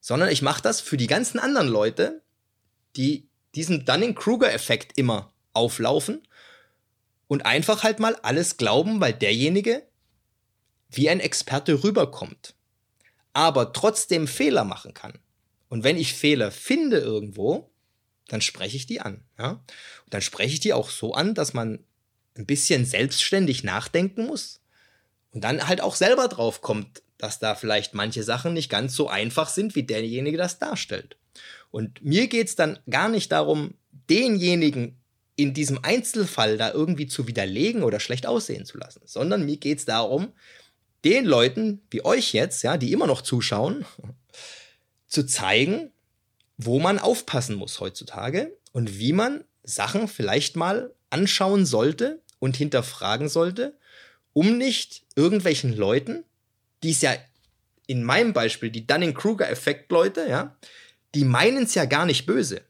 sondern 0.00 0.28
ich 0.28 0.42
mache 0.42 0.60
das 0.60 0.80
für 0.80 0.96
die 0.96 1.06
ganzen 1.06 1.38
anderen 1.38 1.68
Leute, 1.68 2.20
die 2.96 3.28
diesen 3.54 3.84
Dunning-Kruger-Effekt 3.84 4.98
immer 4.98 5.32
auflaufen 5.52 6.26
und 7.34 7.46
einfach 7.46 7.82
halt 7.82 7.98
mal 7.98 8.14
alles 8.22 8.58
glauben, 8.58 9.00
weil 9.00 9.12
derjenige 9.12 9.82
wie 10.88 11.10
ein 11.10 11.18
Experte 11.18 11.82
rüberkommt, 11.82 12.54
aber 13.32 13.72
trotzdem 13.72 14.28
Fehler 14.28 14.62
machen 14.62 14.94
kann. 14.94 15.18
Und 15.68 15.82
wenn 15.82 15.96
ich 15.96 16.14
Fehler 16.14 16.52
finde 16.52 16.98
irgendwo, 16.98 17.72
dann 18.28 18.40
spreche 18.40 18.76
ich 18.76 18.86
die 18.86 19.00
an. 19.00 19.24
Ja? 19.36 19.50
Und 20.04 20.14
dann 20.14 20.22
spreche 20.22 20.54
ich 20.54 20.60
die 20.60 20.72
auch 20.72 20.90
so 20.90 21.12
an, 21.14 21.34
dass 21.34 21.54
man 21.54 21.82
ein 22.36 22.46
bisschen 22.46 22.84
selbstständig 22.84 23.64
nachdenken 23.64 24.26
muss 24.26 24.60
und 25.32 25.42
dann 25.42 25.66
halt 25.66 25.80
auch 25.80 25.96
selber 25.96 26.28
drauf 26.28 26.60
kommt, 26.60 27.02
dass 27.18 27.40
da 27.40 27.56
vielleicht 27.56 27.94
manche 27.94 28.22
Sachen 28.22 28.52
nicht 28.52 28.70
ganz 28.70 28.94
so 28.94 29.08
einfach 29.08 29.48
sind, 29.48 29.74
wie 29.74 29.82
derjenige 29.82 30.36
das 30.36 30.60
darstellt. 30.60 31.16
Und 31.72 32.00
mir 32.04 32.28
geht 32.28 32.46
es 32.46 32.54
dann 32.54 32.78
gar 32.88 33.08
nicht 33.08 33.32
darum, 33.32 33.74
denjenigen 34.08 35.00
in 35.36 35.54
diesem 35.54 35.80
Einzelfall 35.82 36.56
da 36.56 36.72
irgendwie 36.72 37.06
zu 37.06 37.26
widerlegen 37.26 37.82
oder 37.82 38.00
schlecht 38.00 38.26
aussehen 38.26 38.64
zu 38.66 38.78
lassen, 38.78 39.02
sondern 39.04 39.44
mir 39.44 39.56
geht 39.56 39.78
es 39.78 39.84
darum, 39.84 40.32
den 41.04 41.24
Leuten 41.24 41.82
wie 41.90 42.04
euch 42.04 42.32
jetzt, 42.32 42.62
ja, 42.62 42.76
die 42.76 42.92
immer 42.92 43.06
noch 43.06 43.22
zuschauen, 43.22 43.84
zu 45.06 45.24
zeigen, 45.26 45.90
wo 46.56 46.78
man 46.78 46.98
aufpassen 46.98 47.56
muss 47.56 47.80
heutzutage 47.80 48.56
und 48.72 48.98
wie 48.98 49.12
man 49.12 49.44
Sachen 49.62 50.08
vielleicht 50.08 50.56
mal 50.56 50.92
anschauen 51.10 51.66
sollte 51.66 52.20
und 52.38 52.56
hinterfragen 52.56 53.28
sollte, 53.28 53.76
um 54.32 54.58
nicht 54.58 55.04
irgendwelchen 55.16 55.76
Leuten, 55.76 56.24
die 56.82 56.90
es 56.90 57.00
ja 57.00 57.14
in 57.86 58.02
meinem 58.02 58.32
Beispiel, 58.32 58.70
die 58.70 58.86
Dunning-Kruger-Effekt-Leute, 58.86 60.26
ja, 60.28 60.56
die 61.14 61.24
meinen 61.24 61.64
es 61.64 61.74
ja 61.74 61.84
gar 61.84 62.06
nicht 62.06 62.26
böse. 62.26 62.62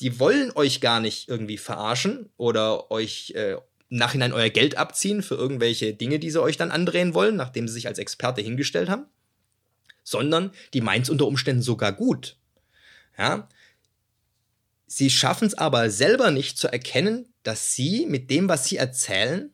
Die 0.00 0.18
wollen 0.20 0.52
euch 0.54 0.80
gar 0.80 1.00
nicht 1.00 1.28
irgendwie 1.28 1.58
verarschen 1.58 2.30
oder 2.36 2.90
euch 2.90 3.32
äh, 3.34 3.56
Nachhinein 3.88 4.32
euer 4.32 4.50
Geld 4.50 4.76
abziehen 4.76 5.22
für 5.22 5.34
irgendwelche 5.34 5.94
Dinge, 5.94 6.18
die 6.18 6.30
sie 6.30 6.42
euch 6.42 6.56
dann 6.56 6.70
andrehen 6.70 7.14
wollen, 7.14 7.36
nachdem 7.36 7.66
sie 7.66 7.74
sich 7.74 7.86
als 7.86 7.98
Experte 7.98 8.40
hingestellt 8.40 8.88
haben, 8.88 9.06
sondern 10.04 10.52
die 10.74 10.80
meint 10.80 11.04
es 11.04 11.10
unter 11.10 11.26
Umständen 11.26 11.62
sogar 11.62 11.92
gut. 11.92 12.36
Ja? 13.16 13.48
Sie 14.86 15.10
schaffen 15.10 15.46
es 15.46 15.54
aber 15.54 15.90
selber 15.90 16.30
nicht 16.30 16.58
zu 16.58 16.68
erkennen, 16.68 17.32
dass 17.42 17.74
sie 17.74 18.06
mit 18.06 18.30
dem, 18.30 18.48
was 18.48 18.66
sie 18.66 18.76
erzählen, 18.76 19.52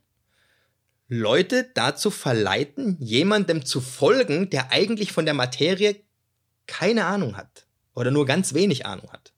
Leute 1.08 1.70
dazu 1.74 2.10
verleiten, 2.10 2.96
jemandem 2.98 3.64
zu 3.64 3.80
folgen, 3.80 4.50
der 4.50 4.72
eigentlich 4.72 5.12
von 5.12 5.26
der 5.26 5.34
Materie 5.34 6.00
keine 6.66 7.04
Ahnung 7.04 7.36
hat 7.36 7.66
oder 7.94 8.10
nur 8.10 8.26
ganz 8.26 8.54
wenig 8.54 8.86
Ahnung 8.86 9.12
hat. 9.12 9.33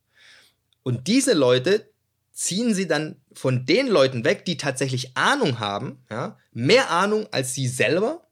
Und 0.87 1.09
diese 1.09 1.33
Leute 1.33 1.93
ziehen 2.33 2.73
sie 2.73 2.87
dann 2.87 3.21
von 3.33 3.67
den 3.67 3.89
Leuten 3.89 4.25
weg, 4.25 4.45
die 4.45 4.57
tatsächlich 4.57 5.17
Ahnung 5.17 5.59
haben, 5.59 6.05
ja, 6.09 6.39
mehr 6.53 6.91
Ahnung 6.93 7.27
als 7.33 7.55
sie 7.55 7.67
selber, 7.67 8.25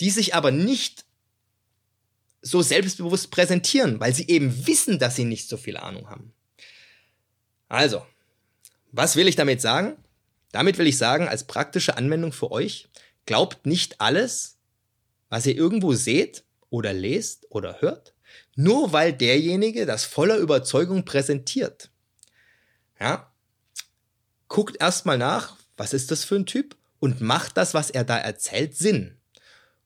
die 0.00 0.10
sich 0.10 0.34
aber 0.34 0.50
nicht 0.50 1.04
so 2.42 2.60
selbstbewusst 2.60 3.30
präsentieren, 3.30 4.00
weil 4.00 4.12
sie 4.12 4.26
eben 4.26 4.66
wissen, 4.66 4.98
dass 4.98 5.14
sie 5.14 5.24
nicht 5.24 5.48
so 5.48 5.56
viel 5.56 5.76
Ahnung 5.76 6.10
haben. 6.10 6.32
Also, 7.68 8.04
was 8.90 9.14
will 9.14 9.28
ich 9.28 9.36
damit 9.36 9.60
sagen? 9.60 9.96
Damit 10.50 10.76
will 10.76 10.88
ich 10.88 10.98
sagen, 10.98 11.28
als 11.28 11.44
praktische 11.44 11.96
Anwendung 11.96 12.32
für 12.32 12.50
euch, 12.50 12.88
glaubt 13.26 13.64
nicht 13.64 14.00
alles, 14.00 14.58
was 15.28 15.46
ihr 15.46 15.54
irgendwo 15.54 15.92
seht 15.92 16.42
oder 16.68 16.92
lest 16.92 17.46
oder 17.48 17.80
hört, 17.80 18.13
nur 18.56 18.92
weil 18.92 19.12
derjenige 19.12 19.86
das 19.86 20.04
voller 20.04 20.36
Überzeugung 20.38 21.04
präsentiert. 21.04 21.90
Ja? 23.00 23.32
Guckt 24.48 24.80
erstmal 24.80 25.18
nach, 25.18 25.56
was 25.76 25.92
ist 25.92 26.10
das 26.10 26.24
für 26.24 26.36
ein 26.36 26.46
Typ 26.46 26.76
und 27.00 27.20
macht 27.20 27.56
das, 27.56 27.74
was 27.74 27.90
er 27.90 28.04
da 28.04 28.18
erzählt, 28.18 28.76
Sinn. 28.76 29.16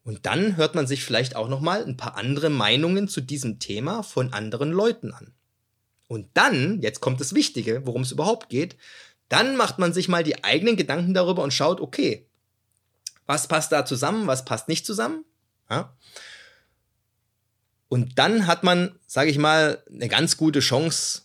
Und 0.04 0.26
dann 0.26 0.57
hört 0.57 0.74
man 0.74 0.87
sich 0.87 1.04
vielleicht 1.04 1.37
auch 1.37 1.48
noch 1.48 1.61
mal 1.61 1.85
ein 1.85 1.96
paar 1.96 2.16
andere 2.16 2.50
Meinungen 2.50 3.09
zu 3.09 3.20
diesem 3.20 3.59
Thema 3.59 4.02
von 4.02 4.33
anderen 4.33 4.70
Leuten 4.70 5.12
an. 5.12 5.35
Und 6.07 6.28
dann, 6.35 6.81
jetzt 6.81 7.00
kommt 7.00 7.20
das 7.20 7.35
Wichtige, 7.35 7.87
worum 7.87 8.02
es 8.02 8.12
überhaupt 8.12 8.48
geht, 8.48 8.76
dann 9.28 9.57
macht 9.57 9.78
man 9.78 9.92
sich 9.92 10.09
mal 10.09 10.24
die 10.24 10.42
eigenen 10.42 10.76
Gedanken 10.76 11.12
darüber 11.12 11.42
und 11.42 11.52
schaut, 11.52 11.81
okay, 11.81 12.26
was 13.26 13.46
passt 13.46 13.72
da 13.72 13.85
zusammen, 13.85 14.26
was 14.26 14.46
passt 14.46 14.68
nicht 14.68 14.87
zusammen? 14.87 15.24
Ja? 15.68 15.94
Und 17.88 18.18
dann 18.18 18.46
hat 18.46 18.64
man, 18.64 18.98
sage 19.07 19.31
ich 19.31 19.38
mal, 19.38 19.83
eine 19.90 20.09
ganz 20.09 20.37
gute 20.37 20.61
Chance, 20.61 21.22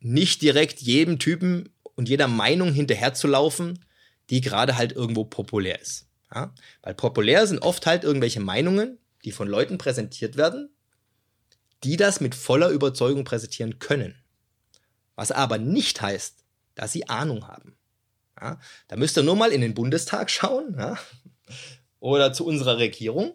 nicht 0.00 0.42
direkt 0.42 0.80
jedem 0.80 1.18
Typen 1.18 1.68
und 1.94 2.08
jeder 2.08 2.28
Meinung 2.28 2.72
hinterherzulaufen, 2.72 3.84
die 4.30 4.40
gerade 4.40 4.76
halt 4.76 4.92
irgendwo 4.92 5.24
populär 5.24 5.80
ist. 5.80 6.06
Ja? 6.34 6.54
Weil 6.82 6.94
populär 6.94 7.46
sind 7.46 7.60
oft 7.60 7.86
halt 7.86 8.04
irgendwelche 8.04 8.40
Meinungen, 8.40 8.98
die 9.24 9.32
von 9.32 9.48
Leuten 9.48 9.78
präsentiert 9.78 10.36
werden, 10.36 10.70
die 11.84 11.96
das 11.96 12.20
mit 12.20 12.34
voller 12.34 12.70
Überzeugung 12.70 13.24
präsentieren 13.24 13.78
können. 13.78 14.16
Was 15.14 15.30
aber 15.30 15.58
nicht 15.58 16.00
heißt, 16.00 16.44
dass 16.74 16.92
sie 16.92 17.08
Ahnung 17.08 17.46
haben. 17.46 17.76
Ja? 18.40 18.58
Da 18.88 18.96
müsst 18.96 19.16
ihr 19.18 19.22
nur 19.22 19.36
mal 19.36 19.52
in 19.52 19.60
den 19.60 19.74
Bundestag 19.74 20.30
schauen 20.30 20.74
ja? 20.78 20.98
oder 22.00 22.32
zu 22.32 22.46
unserer 22.46 22.78
Regierung. 22.78 23.34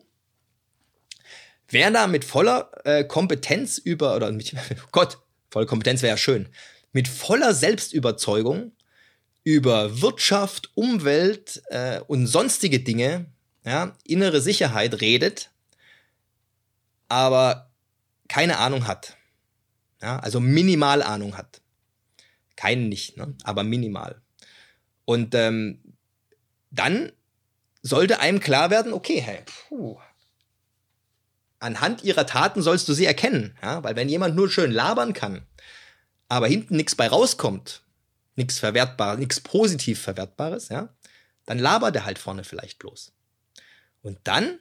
Wer 1.69 1.91
da 1.91 2.07
mit 2.07 2.23
voller 2.23 2.71
äh, 2.85 3.03
Kompetenz 3.03 3.77
über, 3.77 4.15
oder 4.15 4.31
mit, 4.31 4.53
Gott, 4.91 5.19
volle 5.49 5.65
Kompetenz 5.65 6.01
wäre 6.01 6.13
ja 6.13 6.17
schön, 6.17 6.49
mit 6.93 7.07
voller 7.07 7.53
Selbstüberzeugung 7.53 8.71
über 9.43 10.01
Wirtschaft, 10.01 10.71
Umwelt 10.75 11.61
äh, 11.69 11.99
und 12.01 12.27
sonstige 12.27 12.79
Dinge, 12.79 13.25
ja, 13.65 13.95
innere 14.03 14.41
Sicherheit 14.41 15.01
redet, 15.01 15.51
aber 17.09 17.71
keine 18.27 18.57
Ahnung 18.57 18.87
hat. 18.87 19.17
Ja, 20.01 20.19
also 20.19 20.39
minimal 20.39 21.01
Ahnung 21.01 21.37
hat. 21.37 21.61
Keinen 22.55 22.89
nicht, 22.89 23.17
ne? 23.17 23.35
aber 23.43 23.63
minimal. 23.63 24.21
Und 25.05 25.33
ähm, 25.33 25.81
dann 26.71 27.11
sollte 27.81 28.19
einem 28.19 28.39
klar 28.39 28.69
werden, 28.69 28.93
okay, 28.93 29.21
hey, 29.21 29.39
puh, 29.45 29.97
anhand 31.59 32.03
ihrer 32.03 32.25
Taten 32.25 32.61
sollst 32.61 32.87
du 32.87 32.93
sie 32.93 33.05
erkennen. 33.05 33.57
Ja? 33.61 33.83
Weil 33.83 33.95
wenn 33.95 34.09
jemand 34.09 34.35
nur 34.35 34.49
schön 34.49 34.71
labern 34.71 35.13
kann, 35.13 35.45
aber 36.29 36.47
hinten 36.47 36.75
nichts 36.75 36.95
bei 36.95 37.07
rauskommt, 37.07 37.83
nichts 38.35 38.59
verwertbares, 38.59 39.19
nichts 39.19 39.39
positiv 39.39 39.99
verwertbares, 39.99 40.69
ja, 40.69 40.93
dann 41.45 41.59
labert 41.59 41.95
er 41.95 42.05
halt 42.05 42.19
vorne 42.19 42.43
vielleicht 42.43 42.79
bloß. 42.79 43.13
Und 44.01 44.19
dann, 44.25 44.59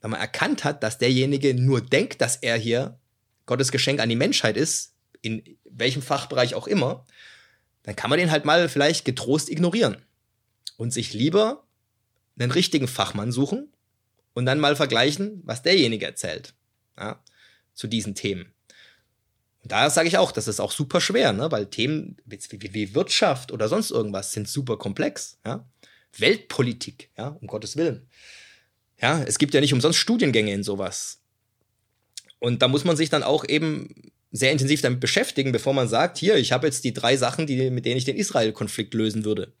wenn 0.00 0.10
man 0.10 0.20
erkannt 0.20 0.64
hat, 0.64 0.82
dass 0.82 0.98
derjenige 0.98 1.54
nur 1.54 1.80
denkt, 1.80 2.20
dass 2.20 2.36
er 2.36 2.56
hier 2.56 2.98
Gottes 3.46 3.70
Geschenk 3.70 4.00
an 4.00 4.08
die 4.08 4.16
Menschheit 4.16 4.56
ist, 4.56 4.94
in 5.20 5.42
welchem 5.64 6.02
Fachbereich 6.02 6.54
auch 6.54 6.66
immer, 6.66 7.04
dann 7.82 7.96
kann 7.96 8.10
man 8.10 8.18
den 8.18 8.30
halt 8.30 8.44
mal 8.44 8.68
vielleicht 8.68 9.04
getrost 9.04 9.50
ignorieren 9.50 9.96
und 10.76 10.92
sich 10.92 11.12
lieber 11.12 11.66
einen 12.38 12.50
richtigen 12.50 12.88
Fachmann 12.88 13.32
suchen 13.32 13.73
und 14.34 14.46
dann 14.46 14.60
mal 14.60 14.76
vergleichen, 14.76 15.40
was 15.44 15.62
derjenige 15.62 16.06
erzählt 16.06 16.54
ja, 16.98 17.22
zu 17.72 17.86
diesen 17.86 18.14
Themen. 18.14 18.52
Und 19.62 19.72
da 19.72 19.88
sage 19.88 20.08
ich 20.08 20.18
auch, 20.18 20.30
das 20.30 20.46
ist 20.46 20.60
auch 20.60 20.72
super 20.72 21.00
schwer, 21.00 21.32
ne? 21.32 21.50
weil 21.50 21.66
Themen 21.66 22.16
wie, 22.26 22.38
wie, 22.74 22.94
Wirtschaft 22.94 23.50
oder 23.50 23.68
sonst 23.68 23.90
irgendwas 23.90 24.32
sind 24.32 24.46
super 24.46 24.76
komplex. 24.76 25.38
Ja? 25.46 25.66
Weltpolitik, 26.18 27.10
ja, 27.16 27.28
um 27.28 27.46
Gottes 27.46 27.76
Willen. 27.76 28.06
Ja, 29.00 29.22
es 29.22 29.38
gibt 29.38 29.54
ja 29.54 29.60
nicht 29.60 29.72
umsonst 29.72 29.98
Studiengänge 29.98 30.52
in 30.52 30.62
sowas. 30.62 31.20
Und 32.38 32.60
da 32.60 32.68
muss 32.68 32.84
man 32.84 32.96
sich 32.96 33.08
dann 33.08 33.22
auch 33.22 33.44
eben 33.44 34.12
sehr 34.30 34.52
intensiv 34.52 34.82
damit 34.82 35.00
beschäftigen, 35.00 35.52
bevor 35.52 35.72
man 35.72 35.88
sagt, 35.88 36.18
hier, 36.18 36.36
ich 36.36 36.52
habe 36.52 36.66
jetzt 36.66 36.84
die 36.84 36.92
drei 36.92 37.16
Sachen, 37.16 37.46
die, 37.46 37.70
mit 37.70 37.86
denen 37.86 37.96
ich 37.96 38.04
den 38.04 38.16
Israel-Konflikt 38.16 38.92
lösen 38.92 39.24
würde. 39.24 39.52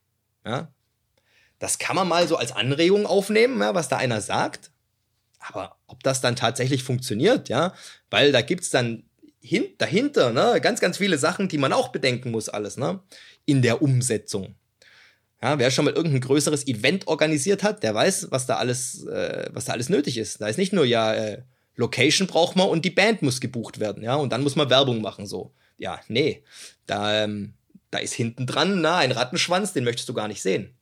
Ja? 0.44 0.72
Das 1.64 1.78
kann 1.78 1.96
man 1.96 2.06
mal 2.06 2.28
so 2.28 2.36
als 2.36 2.52
Anregung 2.52 3.06
aufnehmen, 3.06 3.58
ja, 3.58 3.74
was 3.74 3.88
da 3.88 3.96
einer 3.96 4.20
sagt. 4.20 4.70
Aber 5.38 5.78
ob 5.86 6.02
das 6.02 6.20
dann 6.20 6.36
tatsächlich 6.36 6.84
funktioniert, 6.84 7.48
ja, 7.48 7.72
weil 8.10 8.32
da 8.32 8.42
gibt 8.42 8.64
es 8.64 8.68
dann 8.68 9.04
hin, 9.40 9.64
dahinter 9.78 10.34
ne, 10.34 10.60
ganz, 10.60 10.80
ganz 10.80 10.98
viele 10.98 11.16
Sachen, 11.16 11.48
die 11.48 11.56
man 11.56 11.72
auch 11.72 11.88
bedenken 11.88 12.30
muss, 12.32 12.50
alles, 12.50 12.76
ne, 12.76 13.00
in 13.46 13.62
der 13.62 13.80
Umsetzung. 13.80 14.56
Ja, 15.40 15.58
wer 15.58 15.70
schon 15.70 15.86
mal 15.86 15.94
irgendein 15.94 16.20
größeres 16.20 16.66
Event 16.66 17.06
organisiert 17.06 17.62
hat, 17.62 17.82
der 17.82 17.94
weiß, 17.94 18.26
was 18.30 18.44
da 18.44 18.56
alles, 18.56 19.06
äh, 19.06 19.48
was 19.50 19.64
da 19.64 19.72
alles 19.72 19.88
nötig 19.88 20.18
ist. 20.18 20.42
Da 20.42 20.48
ist 20.48 20.58
nicht 20.58 20.74
nur 20.74 20.84
ja 20.84 21.14
äh, 21.14 21.44
Location 21.76 22.28
braucht 22.28 22.56
man 22.56 22.68
und 22.68 22.84
die 22.84 22.90
Band 22.90 23.22
muss 23.22 23.40
gebucht 23.40 23.80
werden, 23.80 24.02
ja, 24.02 24.16
und 24.16 24.34
dann 24.34 24.42
muss 24.42 24.54
man 24.54 24.68
Werbung 24.68 25.00
machen, 25.00 25.24
so. 25.24 25.54
Ja, 25.78 25.98
nee, 26.08 26.44
da, 26.84 27.24
ähm, 27.24 27.54
da 27.90 28.00
ist 28.00 28.12
hinten 28.12 28.46
dran, 28.46 28.82
na, 28.82 28.98
ein 28.98 29.12
Rattenschwanz, 29.12 29.72
den 29.72 29.84
möchtest 29.84 30.10
du 30.10 30.12
gar 30.12 30.28
nicht 30.28 30.42
sehen. 30.42 30.76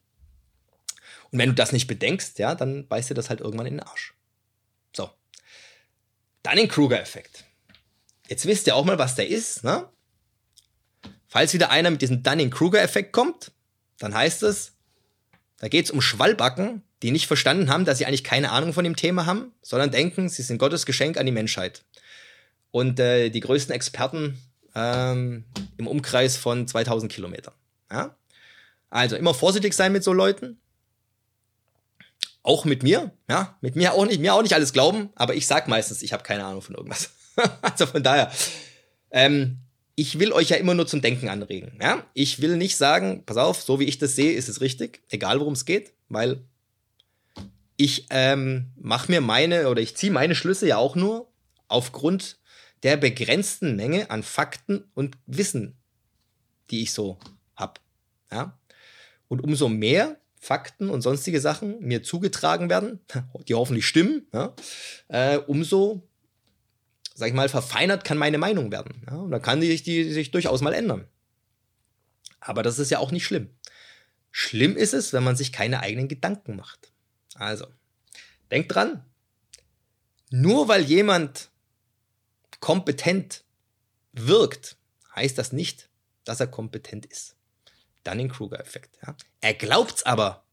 Und 1.32 1.38
wenn 1.38 1.48
du 1.48 1.54
das 1.54 1.72
nicht 1.72 1.86
bedenkst, 1.86 2.38
ja, 2.38 2.54
dann 2.54 2.86
beißt 2.86 3.10
dir 3.10 3.14
das 3.14 3.30
halt 3.30 3.40
irgendwann 3.40 3.66
in 3.66 3.74
den 3.74 3.86
Arsch. 3.86 4.14
So. 4.94 5.10
Dann 6.42 6.56
den 6.56 6.68
Kruger-Effekt. 6.68 7.44
Jetzt 8.28 8.46
wisst 8.46 8.66
ihr 8.66 8.76
auch 8.76 8.84
mal, 8.84 8.98
was 8.98 9.14
der 9.14 9.28
ist, 9.28 9.64
ne? 9.64 9.88
Falls 11.26 11.54
wieder 11.54 11.70
einer 11.70 11.90
mit 11.90 12.02
diesem 12.02 12.22
Dunning-Kruger-Effekt 12.22 13.12
kommt, 13.12 13.52
dann 13.98 14.14
heißt 14.14 14.42
es, 14.42 14.72
da 15.58 15.68
geht 15.68 15.86
es 15.86 15.90
um 15.90 16.02
Schwallbacken, 16.02 16.82
die 17.02 17.10
nicht 17.10 17.26
verstanden 17.26 17.70
haben, 17.70 17.84
dass 17.84 17.98
sie 17.98 18.06
eigentlich 18.06 18.24
keine 18.24 18.50
Ahnung 18.50 18.74
von 18.74 18.84
dem 18.84 18.96
Thema 18.96 19.26
haben, 19.26 19.52
sondern 19.62 19.90
denken, 19.90 20.28
sie 20.28 20.42
sind 20.42 20.58
Gottes 20.58 20.86
Geschenk 20.86 21.16
an 21.16 21.26
die 21.26 21.32
Menschheit. 21.32 21.84
Und 22.70 23.00
äh, 23.00 23.30
die 23.30 23.40
größten 23.40 23.74
Experten 23.74 24.38
ähm, 24.74 25.44
im 25.78 25.86
Umkreis 25.86 26.36
von 26.36 26.66
2000 26.66 27.10
Kilometern. 27.10 27.54
Ja? 27.90 28.16
Also 28.90 29.16
immer 29.16 29.34
vorsichtig 29.34 29.74
sein 29.74 29.92
mit 29.92 30.04
so 30.04 30.12
Leuten. 30.12 30.58
Auch 32.42 32.64
mit 32.64 32.82
mir, 32.82 33.12
ja, 33.28 33.56
mit 33.60 33.76
mir 33.76 33.94
auch 33.94 34.04
nicht, 34.04 34.20
mir 34.20 34.34
auch 34.34 34.42
nicht 34.42 34.54
alles 34.54 34.72
glauben, 34.72 35.10
aber 35.14 35.34
ich 35.34 35.46
sag 35.46 35.68
meistens, 35.68 36.02
ich 36.02 36.12
habe 36.12 36.24
keine 36.24 36.44
Ahnung 36.44 36.62
von 36.62 36.74
irgendwas. 36.74 37.10
also 37.62 37.86
von 37.86 38.02
daher, 38.02 38.32
ähm, 39.10 39.58
ich 39.94 40.18
will 40.18 40.32
euch 40.32 40.48
ja 40.48 40.56
immer 40.56 40.74
nur 40.74 40.86
zum 40.86 41.02
Denken 41.02 41.28
anregen. 41.28 41.78
Ja? 41.80 42.04
Ich 42.14 42.40
will 42.40 42.56
nicht 42.56 42.76
sagen, 42.76 43.24
pass 43.24 43.36
auf, 43.36 43.62
so 43.62 43.78
wie 43.78 43.84
ich 43.84 43.98
das 43.98 44.16
sehe, 44.16 44.32
ist 44.32 44.48
es 44.48 44.60
richtig, 44.60 45.02
egal 45.10 45.38
worum 45.38 45.52
es 45.52 45.64
geht, 45.64 45.92
weil 46.08 46.44
ich 47.76 48.06
ähm, 48.10 48.72
mache 48.76 49.10
mir 49.10 49.20
meine 49.20 49.68
oder 49.68 49.80
ich 49.80 49.96
ziehe 49.96 50.12
meine 50.12 50.34
Schlüsse 50.34 50.66
ja 50.66 50.76
auch 50.76 50.96
nur 50.96 51.30
aufgrund 51.68 52.38
der 52.82 52.96
begrenzten 52.96 53.76
Menge 53.76 54.10
an 54.10 54.22
Fakten 54.22 54.84
und 54.94 55.16
Wissen, 55.26 55.76
die 56.70 56.82
ich 56.82 56.92
so 56.92 57.18
habe. 57.54 57.80
Ja? 58.30 58.58
Und 59.28 59.42
umso 59.42 59.68
mehr 59.68 60.18
Fakten 60.42 60.90
und 60.90 61.02
sonstige 61.02 61.40
Sachen 61.40 61.78
mir 61.80 62.02
zugetragen 62.02 62.68
werden, 62.68 62.98
die 63.48 63.54
hoffentlich 63.54 63.86
stimmen, 63.86 64.26
ja? 64.32 64.54
äh, 65.08 65.36
umso 65.38 66.02
sag 67.14 67.28
ich 67.28 67.34
mal, 67.34 67.48
verfeinert 67.48 68.04
kann 68.04 68.18
meine 68.18 68.38
Meinung 68.38 68.72
werden. 68.72 69.02
Ja? 69.06 69.16
Und 69.16 69.30
dann 69.30 69.42
kann 69.42 69.60
die, 69.60 69.80
die 69.80 70.12
sich 70.12 70.30
durchaus 70.30 70.60
mal 70.60 70.72
ändern. 70.72 71.06
Aber 72.40 72.62
das 72.62 72.78
ist 72.78 72.90
ja 72.90 72.98
auch 72.98 73.12
nicht 73.12 73.24
schlimm. 73.24 73.50
Schlimm 74.30 74.76
ist 74.76 74.94
es, 74.94 75.12
wenn 75.12 75.22
man 75.22 75.36
sich 75.36 75.52
keine 75.52 75.80
eigenen 75.80 76.08
Gedanken 76.08 76.56
macht. 76.56 76.90
Also, 77.34 77.66
denkt 78.50 78.74
dran, 78.74 79.04
nur 80.30 80.68
weil 80.68 80.82
jemand 80.82 81.50
kompetent 82.60 83.44
wirkt, 84.12 84.76
heißt 85.14 85.38
das 85.38 85.52
nicht, 85.52 85.90
dass 86.24 86.40
er 86.40 86.46
kompetent 86.46 87.06
ist. 87.06 87.36
Dann 88.04 88.18
den 88.18 88.30
Kruger-Effekt. 88.30 88.98
Ja? 89.06 89.16
Er 89.40 89.54
glaubt's 89.54 90.02
aber 90.04 90.44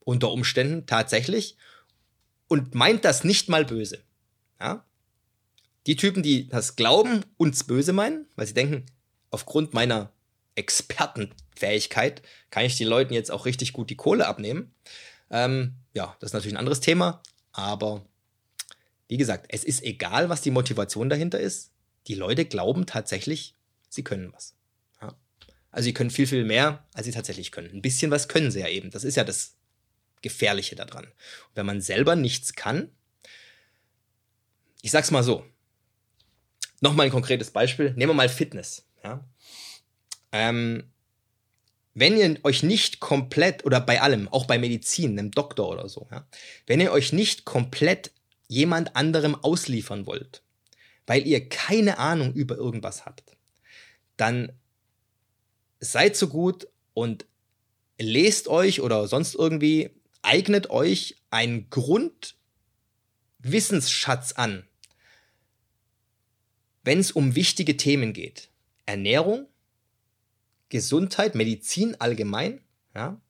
unter 0.00 0.30
Umständen 0.30 0.86
tatsächlich 0.86 1.56
und 2.48 2.74
meint 2.74 3.04
das 3.04 3.24
nicht 3.24 3.48
mal 3.48 3.64
böse. 3.64 4.02
Ja? 4.60 4.84
Die 5.86 5.96
Typen, 5.96 6.22
die 6.22 6.48
das 6.48 6.76
glauben, 6.76 7.24
uns 7.36 7.64
böse 7.64 7.92
meinen, 7.92 8.26
weil 8.36 8.46
sie 8.46 8.54
denken, 8.54 8.86
aufgrund 9.30 9.74
meiner 9.74 10.12
Expertenfähigkeit 10.54 12.22
kann 12.50 12.64
ich 12.64 12.76
den 12.76 12.88
Leuten 12.88 13.14
jetzt 13.14 13.30
auch 13.30 13.46
richtig 13.46 13.72
gut 13.72 13.90
die 13.90 13.96
Kohle 13.96 14.26
abnehmen. 14.26 14.74
Ähm, 15.30 15.74
ja, 15.94 16.16
das 16.20 16.28
ist 16.28 16.34
natürlich 16.34 16.54
ein 16.54 16.58
anderes 16.58 16.80
Thema, 16.80 17.22
aber 17.52 18.04
wie 19.08 19.16
gesagt, 19.16 19.46
es 19.48 19.64
ist 19.64 19.82
egal, 19.82 20.28
was 20.28 20.42
die 20.42 20.50
Motivation 20.50 21.08
dahinter 21.08 21.40
ist. 21.40 21.72
Die 22.06 22.14
Leute 22.14 22.44
glauben 22.44 22.86
tatsächlich, 22.86 23.56
sie 23.88 24.04
können 24.04 24.32
was. 24.32 24.54
Also 25.72 25.84
sie 25.84 25.94
können 25.94 26.10
viel, 26.10 26.26
viel 26.26 26.44
mehr, 26.44 26.86
als 26.94 27.06
sie 27.06 27.12
tatsächlich 27.12 27.50
können. 27.50 27.70
Ein 27.72 27.82
bisschen 27.82 28.10
was 28.10 28.28
können 28.28 28.50
sie 28.50 28.60
ja 28.60 28.68
eben. 28.68 28.90
Das 28.90 29.04
ist 29.04 29.16
ja 29.16 29.24
das 29.24 29.56
Gefährliche 30.20 30.76
daran. 30.76 31.06
Und 31.06 31.56
wenn 31.56 31.66
man 31.66 31.80
selber 31.80 32.14
nichts 32.14 32.52
kann, 32.54 32.90
ich 34.82 34.90
sag's 34.90 35.10
mal 35.10 35.24
so, 35.24 35.44
Nochmal 36.82 37.06
ein 37.06 37.12
konkretes 37.12 37.52
Beispiel. 37.52 37.92
Nehmen 37.94 38.10
wir 38.10 38.14
mal 38.14 38.28
Fitness. 38.28 38.84
Ja? 39.04 39.24
Ähm, 40.32 40.90
wenn 41.94 42.16
ihr 42.16 42.40
euch 42.42 42.64
nicht 42.64 42.98
komplett, 42.98 43.64
oder 43.64 43.80
bei 43.80 44.00
allem, 44.02 44.26
auch 44.28 44.46
bei 44.46 44.58
Medizin, 44.58 45.16
einem 45.16 45.30
Doktor 45.30 45.68
oder 45.68 45.88
so, 45.88 46.08
ja, 46.10 46.26
wenn 46.66 46.80
ihr 46.80 46.90
euch 46.90 47.12
nicht 47.12 47.44
komplett 47.44 48.10
jemand 48.48 48.96
anderem 48.96 49.36
ausliefern 49.36 50.06
wollt, 50.06 50.42
weil 51.06 51.24
ihr 51.24 51.48
keine 51.48 51.98
Ahnung 51.98 52.32
über 52.34 52.56
irgendwas 52.56 53.06
habt, 53.06 53.36
dann 54.16 54.50
seid 55.82 56.16
so 56.16 56.28
gut 56.28 56.66
und 56.94 57.26
lest 57.98 58.48
euch 58.48 58.80
oder 58.80 59.06
sonst 59.08 59.34
irgendwie, 59.34 59.90
eignet 60.22 60.70
euch 60.70 61.16
einen 61.30 61.68
Grundwissensschatz 61.70 64.32
an, 64.32 64.66
wenn 66.84 67.00
es 67.00 67.12
um 67.12 67.34
wichtige 67.34 67.76
Themen 67.76 68.12
geht. 68.12 68.50
Ernährung, 68.86 69.48
Gesundheit, 70.68 71.34
Medizin 71.34 72.00
allgemein. 72.00 72.60
Ja. 72.94 73.20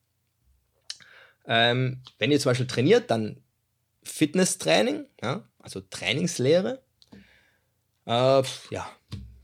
Ähm, 1.47 2.03
wenn 2.19 2.31
ihr 2.31 2.39
zum 2.39 2.51
Beispiel 2.51 2.67
trainiert, 2.67 3.11
dann 3.11 3.43
Fitnesstraining, 4.05 5.07
ja, 5.23 5.49
also 5.59 5.81
Trainingslehre. 5.81 6.83
Äh, 8.07 8.43
ja, 8.71 8.91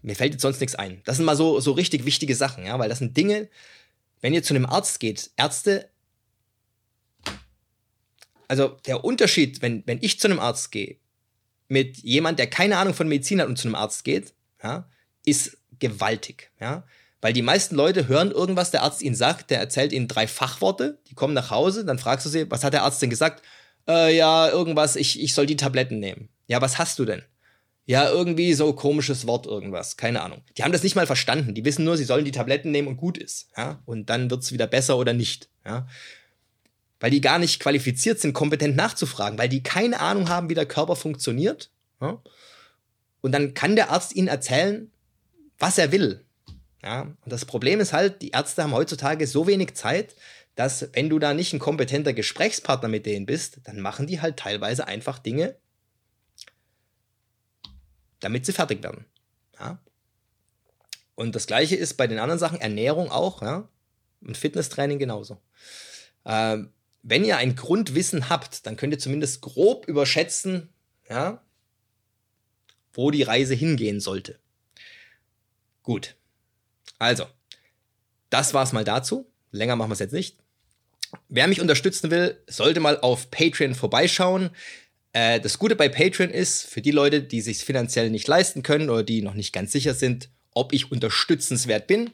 mir 0.03 0.17
fällt 0.17 0.33
jetzt 0.33 0.43
sonst 0.43 0.61
nichts 0.61 0.75
ein. 0.75 1.03
Das 1.05 1.17
sind 1.17 1.27
mal 1.27 1.37
so, 1.37 1.61
so 1.61 1.73
richtig 1.73 2.05
wichtige 2.05 2.35
Sachen, 2.35 2.65
ja, 2.65 2.79
weil 2.79 2.89
das 2.89 2.99
sind 2.99 3.17
Dinge, 3.17 3.49
wenn 4.21 4.35
ihr 4.35 4.43
zu 4.43 4.55
einem 4.55 4.67
Arzt 4.67 5.01
geht, 5.01 5.31
Ärzte, 5.37 5.89
also 8.49 8.77
der 8.87 9.05
Unterschied, 9.05 9.63
wenn, 9.63 9.83
wenn 9.87 9.99
ich 10.01 10.19
zu 10.19 10.29
einem 10.29 10.41
Arzt 10.41 10.73
gehe, 10.73 10.97
mit 11.69 11.99
jemand, 11.99 12.39
der 12.39 12.49
keine 12.49 12.79
Ahnung 12.79 12.95
von 12.95 13.09
Medizin 13.09 13.41
hat 13.41 13.49
und 13.49 13.59
zu 13.59 13.69
einem 13.69 13.75
Arzt 13.75 14.05
geht, 14.05 14.33
ja, 14.63 14.89
ist 15.25 15.59
gewaltig, 15.79 16.51
ja. 16.61 16.85
Weil 17.21 17.33
die 17.33 17.43
meisten 17.43 17.75
Leute 17.75 18.07
hören 18.07 18.31
irgendwas, 18.31 18.71
der 18.71 18.83
Arzt 18.85 19.03
ihnen 19.03 19.17
sagt, 19.17 19.51
der 19.51 19.59
erzählt 19.59 19.93
ihnen 19.93 20.07
drei 20.07 20.29
Fachworte, 20.29 20.99
die 21.09 21.15
kommen 21.15 21.35
nach 21.35 21.51
Hause, 21.51 21.85
dann 21.85 21.99
fragst 21.99 22.25
du 22.25 22.31
sie, 22.31 22.51
was 22.51 22.63
hat 22.63 22.73
der 22.73 22.85
Arzt 22.85 23.03
denn 23.03 23.11
gesagt? 23.11 23.43
Äh, 23.89 24.17
ja, 24.17 24.49
irgendwas, 24.49 24.97
ich, 24.97 25.21
ich 25.21 25.35
soll 25.35 25.47
die 25.47 25.57
Tabletten 25.57 25.99
nehmen. 25.99 26.29
Ja, 26.47 26.61
was 26.61 26.79
hast 26.79 26.99
du 26.99 27.05
denn? 27.05 27.23
Ja, 27.89 28.09
irgendwie 28.09 28.53
so 28.55 28.73
komisches 28.75 29.27
Wort, 29.27 29.47
irgendwas, 29.47 29.97
keine 29.97 30.23
Ahnung. 30.23 30.43
Die 30.57 30.63
haben 30.63 30.73
das 30.73 30.83
nicht 30.83 30.95
mal 30.95 31.07
verstanden. 31.07 31.55
Die 31.55 31.65
wissen 31.65 31.85
nur, 31.85 31.97
sie 31.97 32.05
sollen 32.05 32.25
die 32.25 32.33
Tabletten 32.33 32.71
nehmen 32.71 32.89
und 32.89 32.97
gut 32.99 33.17
ist. 33.17 33.49
Ja? 33.57 33.81
Und 33.87 34.11
dann 34.11 34.31
wird's 34.31 34.53
wieder 34.53 34.67
besser 34.67 34.99
oder 34.99 35.15
nicht. 35.15 35.49
Ja? 35.65 35.87
weil 37.01 37.11
die 37.11 37.21
gar 37.21 37.39
nicht 37.39 37.61
qualifiziert 37.61 38.21
sind, 38.21 38.33
kompetent 38.33 38.77
nachzufragen, 38.77 39.39
weil 39.39 39.49
die 39.49 39.63
keine 39.63 40.01
Ahnung 40.01 40.29
haben, 40.29 40.49
wie 40.49 40.55
der 40.55 40.67
Körper 40.67 40.97
funktioniert 40.97 41.71
Ja? 42.01 42.21
Und 43.21 43.33
dann 43.33 43.55
kann 43.55 43.77
der 43.77 43.91
Arzt 43.91 44.15
Ihnen 44.15 44.29
erzählen, 44.29 44.91
was 45.59 45.79
er 45.79 45.93
will. 45.93 46.25
Ja? 46.83 47.03
Und 47.03 47.33
das 47.33 47.45
Problem 47.45 47.81
ist 47.81 47.93
halt, 47.93 48.23
die 48.23 48.31
Ärzte 48.31 48.63
haben 48.63 48.73
heutzutage 48.73 49.27
so 49.27 49.47
wenig 49.47 49.75
Zeit, 49.75 50.15
dass 50.55 50.89
wenn 50.93 51.09
du 51.09 51.19
da 51.19 51.35
nicht 51.35 51.53
ein 51.53 51.59
kompetenter 51.59 52.13
Gesprächspartner 52.13 52.89
mit 52.89 53.07
denen 53.07 53.27
bist, 53.27 53.61
dann 53.65 53.81
machen 53.81 54.07
die 54.07 54.21
halt 54.21 54.37
teilweise 54.37 54.87
einfach 54.87 55.19
Dinge, 55.19 55.57
damit 58.21 58.47
sie 58.47 58.53
fertig 58.53 58.83
werden. 58.83 59.05
Ja? 59.59 59.79
Und 61.15 61.35
das 61.35 61.47
gleiche 61.47 61.77
ist 61.77 61.95
bei 61.95 62.07
den 62.07 62.19
anderen 62.19 62.39
Sachen, 62.39 62.61
Ernährung 62.61 63.11
auch, 63.11 63.43
ja, 63.43 63.69
und 64.21 64.37
Fitnesstraining 64.37 64.99
genauso. 64.99 65.41
Ähm, 66.25 66.73
wenn 67.03 67.25
ihr 67.25 67.37
ein 67.39 67.57
Grundwissen 67.57 68.29
habt, 68.29 68.67
dann 68.67 68.77
könnt 68.77 68.93
ihr 68.93 68.99
zumindest 68.99 69.41
grob 69.41 69.87
überschätzen, 69.87 70.69
ja, 71.09 71.43
wo 72.93 73.11
die 73.11 73.23
Reise 73.23 73.55
hingehen 73.55 74.01
sollte. 74.01 74.39
Gut. 75.83 76.17
Also, 76.99 77.27
das 78.31 78.55
war's 78.55 78.73
mal 78.73 78.85
dazu. 78.85 79.31
Länger 79.53 79.77
machen 79.77 79.91
wir 79.91 79.95
es 79.95 80.01
jetzt 80.01 80.13
nicht. 80.13 80.39
Wer 81.29 81.47
mich 81.47 81.61
unterstützen 81.61 82.11
will, 82.11 82.43
sollte 82.47 82.81
mal 82.81 83.01
auf 83.01 83.31
Patreon 83.31 83.75
vorbeischauen. 83.75 84.51
Äh, 85.19 85.41
das 85.41 85.59
Gute 85.59 85.75
bei 85.75 85.89
Patreon 85.89 86.31
ist, 86.31 86.65
für 86.65 86.81
die 86.81 86.93
Leute, 86.93 87.21
die 87.21 87.41
sich 87.41 87.59
finanziell 87.59 88.09
nicht 88.09 88.29
leisten 88.29 88.63
können 88.63 88.89
oder 88.89 89.03
die 89.03 89.21
noch 89.21 89.35
nicht 89.35 89.53
ganz 89.53 89.73
sicher 89.73 89.93
sind, 89.93 90.29
ob 90.55 90.73
ich 90.73 90.93
unterstützenswert 90.93 91.89
bin, 91.89 92.11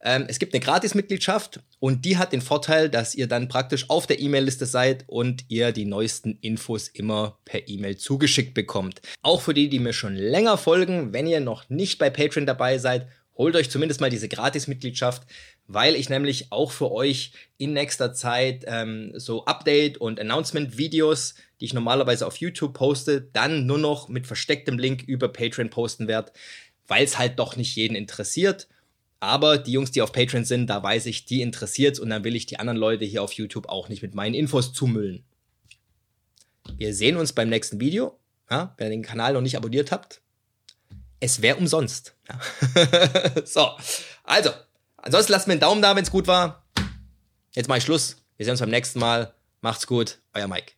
ähm, 0.00 0.26
es 0.28 0.38
gibt 0.38 0.54
eine 0.54 0.60
Gratis-Mitgliedschaft 0.60 1.58
und 1.80 2.04
die 2.04 2.16
hat 2.16 2.32
den 2.32 2.42
Vorteil, 2.42 2.88
dass 2.88 3.16
ihr 3.16 3.26
dann 3.26 3.48
praktisch 3.48 3.90
auf 3.90 4.06
der 4.06 4.20
E-Mail-Liste 4.20 4.66
seid 4.66 5.02
und 5.08 5.46
ihr 5.48 5.72
die 5.72 5.84
neuesten 5.84 6.38
Infos 6.42 6.86
immer 6.86 7.38
per 7.44 7.66
E-Mail 7.66 7.96
zugeschickt 7.96 8.54
bekommt. 8.54 9.02
Auch 9.22 9.40
für 9.40 9.54
die, 9.54 9.68
die 9.68 9.80
mir 9.80 9.92
schon 9.92 10.14
länger 10.14 10.56
folgen, 10.56 11.12
wenn 11.12 11.26
ihr 11.26 11.40
noch 11.40 11.68
nicht 11.70 11.98
bei 11.98 12.08
Patreon 12.08 12.46
dabei 12.46 12.78
seid, 12.78 13.08
holt 13.36 13.56
euch 13.56 13.68
zumindest 13.68 14.00
mal 14.00 14.10
diese 14.10 14.28
Gratis-Mitgliedschaft, 14.28 15.22
weil 15.66 15.96
ich 15.96 16.08
nämlich 16.08 16.52
auch 16.52 16.70
für 16.70 16.92
euch 16.92 17.32
in 17.56 17.72
nächster 17.72 18.12
Zeit 18.12 18.64
ähm, 18.66 19.12
so 19.14 19.44
Update- 19.46 19.98
und 19.98 20.20
Announcement-Videos, 20.20 21.34
die 21.60 21.64
ich 21.64 21.74
normalerweise 21.74 22.26
auf 22.26 22.36
YouTube 22.36 22.74
poste, 22.74 23.22
dann 23.32 23.66
nur 23.66 23.78
noch 23.78 24.08
mit 24.08 24.26
verstecktem 24.26 24.78
Link 24.78 25.02
über 25.02 25.28
Patreon 25.28 25.70
posten 25.70 26.06
werde, 26.06 26.32
weil 26.86 27.04
es 27.04 27.18
halt 27.18 27.38
doch 27.38 27.56
nicht 27.56 27.74
jeden 27.76 27.94
interessiert. 27.96 28.68
Aber 29.20 29.56
die 29.56 29.72
Jungs, 29.72 29.90
die 29.90 30.02
auf 30.02 30.12
Patreon 30.12 30.44
sind, 30.44 30.68
da 30.68 30.82
weiß 30.82 31.06
ich, 31.06 31.24
die 31.24 31.40
interessiert 31.40 31.98
und 31.98 32.10
dann 32.10 32.24
will 32.24 32.36
ich 32.36 32.44
die 32.44 32.58
anderen 32.58 32.76
Leute 32.76 33.06
hier 33.06 33.22
auf 33.22 33.32
YouTube 33.32 33.68
auch 33.68 33.88
nicht 33.88 34.02
mit 34.02 34.14
meinen 34.14 34.34
Infos 34.34 34.74
zumüllen. 34.74 35.24
Wir 36.76 36.94
sehen 36.94 37.16
uns 37.16 37.32
beim 37.32 37.48
nächsten 37.48 37.80
Video. 37.80 38.18
Ja, 38.50 38.74
wenn 38.76 38.88
ihr 38.88 38.90
den 38.90 39.02
Kanal 39.02 39.32
noch 39.32 39.40
nicht 39.40 39.56
abonniert 39.56 39.90
habt, 39.90 40.20
es 41.20 41.40
wäre 41.40 41.56
umsonst. 41.56 42.14
Ja. 42.28 43.44
so, 43.46 43.70
also, 44.22 44.50
ansonsten 45.04 45.32
lasst 45.32 45.46
mir 45.46 45.52
einen 45.52 45.60
Daumen 45.60 45.82
da, 45.82 45.94
wenn 45.94 46.02
es 46.02 46.10
gut 46.10 46.26
war. 46.26 46.64
Jetzt 47.52 47.68
mache 47.68 47.78
ich 47.78 47.84
Schluss. 47.84 48.16
Wir 48.36 48.44
sehen 48.44 48.52
uns 48.52 48.60
beim 48.60 48.70
nächsten 48.70 48.98
Mal. 48.98 49.34
Macht's 49.60 49.86
gut, 49.86 50.18
euer 50.34 50.48
Mike. 50.48 50.72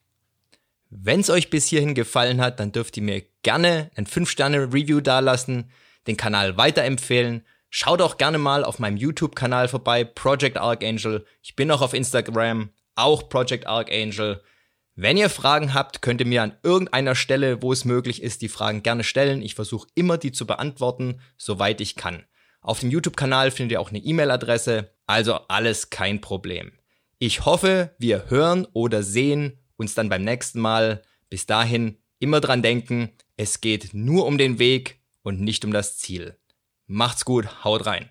Wenn 0.91 1.21
es 1.21 1.31
euch 1.31 1.51
bis 1.51 1.67
hierhin 1.67 1.95
gefallen 1.95 2.41
hat, 2.41 2.61
dann 2.61 2.73
dürft 2.73 2.97
ihr 2.97 3.03
mir 3.03 3.23
gerne 3.43 3.91
ein 3.97 4.07
5-Sterne-Review 4.07 5.01
dalassen, 5.01 5.71
den 6.07 6.17
Kanal 6.17 6.57
weiterempfehlen 6.57 7.45
Schaut 7.79 8.01
auch 8.01 8.17
gerne 8.17 8.39
mal 8.39 8.65
auf 8.65 8.79
meinem 8.79 8.97
YouTube-Kanal 8.97 9.69
vorbei, 9.69 10.05
Project 10.05 10.57
Archangel. 10.57 11.27
Ich 11.43 11.57
bin 11.57 11.71
auch 11.71 11.83
auf 11.83 11.95
Instagram, 11.95 12.71
auch 12.95 13.29
Project 13.29 13.67
Archangel. 13.67 14.43
Wenn 14.95 15.19
ihr 15.19 15.29
Fragen 15.29 15.75
habt, 15.75 16.01
könnt 16.01 16.21
ihr 16.21 16.27
mir 16.27 16.43
an 16.43 16.57
irgendeiner 16.63 17.15
Stelle, 17.15 17.61
wo 17.61 17.73
es 17.73 17.85
möglich 17.85 18.23
ist, 18.23 18.41
die 18.41 18.49
Fragen 18.49 18.83
gerne 18.83 19.05
stellen. 19.05 19.43
Ich 19.43 19.55
versuche 19.55 19.89
immer, 19.95 20.17
die 20.17 20.33
zu 20.33 20.47
beantworten, 20.47 21.21
soweit 21.37 21.81
ich 21.81 21.97
kann. 21.97 22.25
Auf 22.67 22.81
dem 22.81 22.91
YouTube-Kanal 22.91 23.53
findet 23.53 23.75
ihr 23.75 23.81
auch 23.81 23.91
eine 23.91 24.01
E-Mail-Adresse, 24.01 24.91
also 25.07 25.35
alles 25.47 25.89
kein 25.89 26.21
Problem. 26.21 26.73
Ich 27.21 27.45
hoffe, 27.45 27.95
wir 27.97 28.29
hören 28.29 28.67
oder 28.73 29.05
sehen 29.05 29.61
uns 29.77 29.95
dann 29.95 30.09
beim 30.09 30.25
nächsten 30.25 30.59
Mal. 30.59 31.03
Bis 31.31 31.47
dahin 31.47 31.99
immer 32.19 32.41
dran 32.41 32.63
denken, 32.63 33.13
es 33.37 33.61
geht 33.61 33.95
nur 33.95 34.27
um 34.27 34.37
den 34.37 34.59
Weg 34.59 35.01
und 35.23 35.41
nicht 35.41 35.65
um 35.65 35.73
das 35.73 35.97
Ziel. 35.99 36.41
Macht's 36.89 37.25
gut, 37.25 37.63
haut 37.63 37.87
rein. 37.87 38.11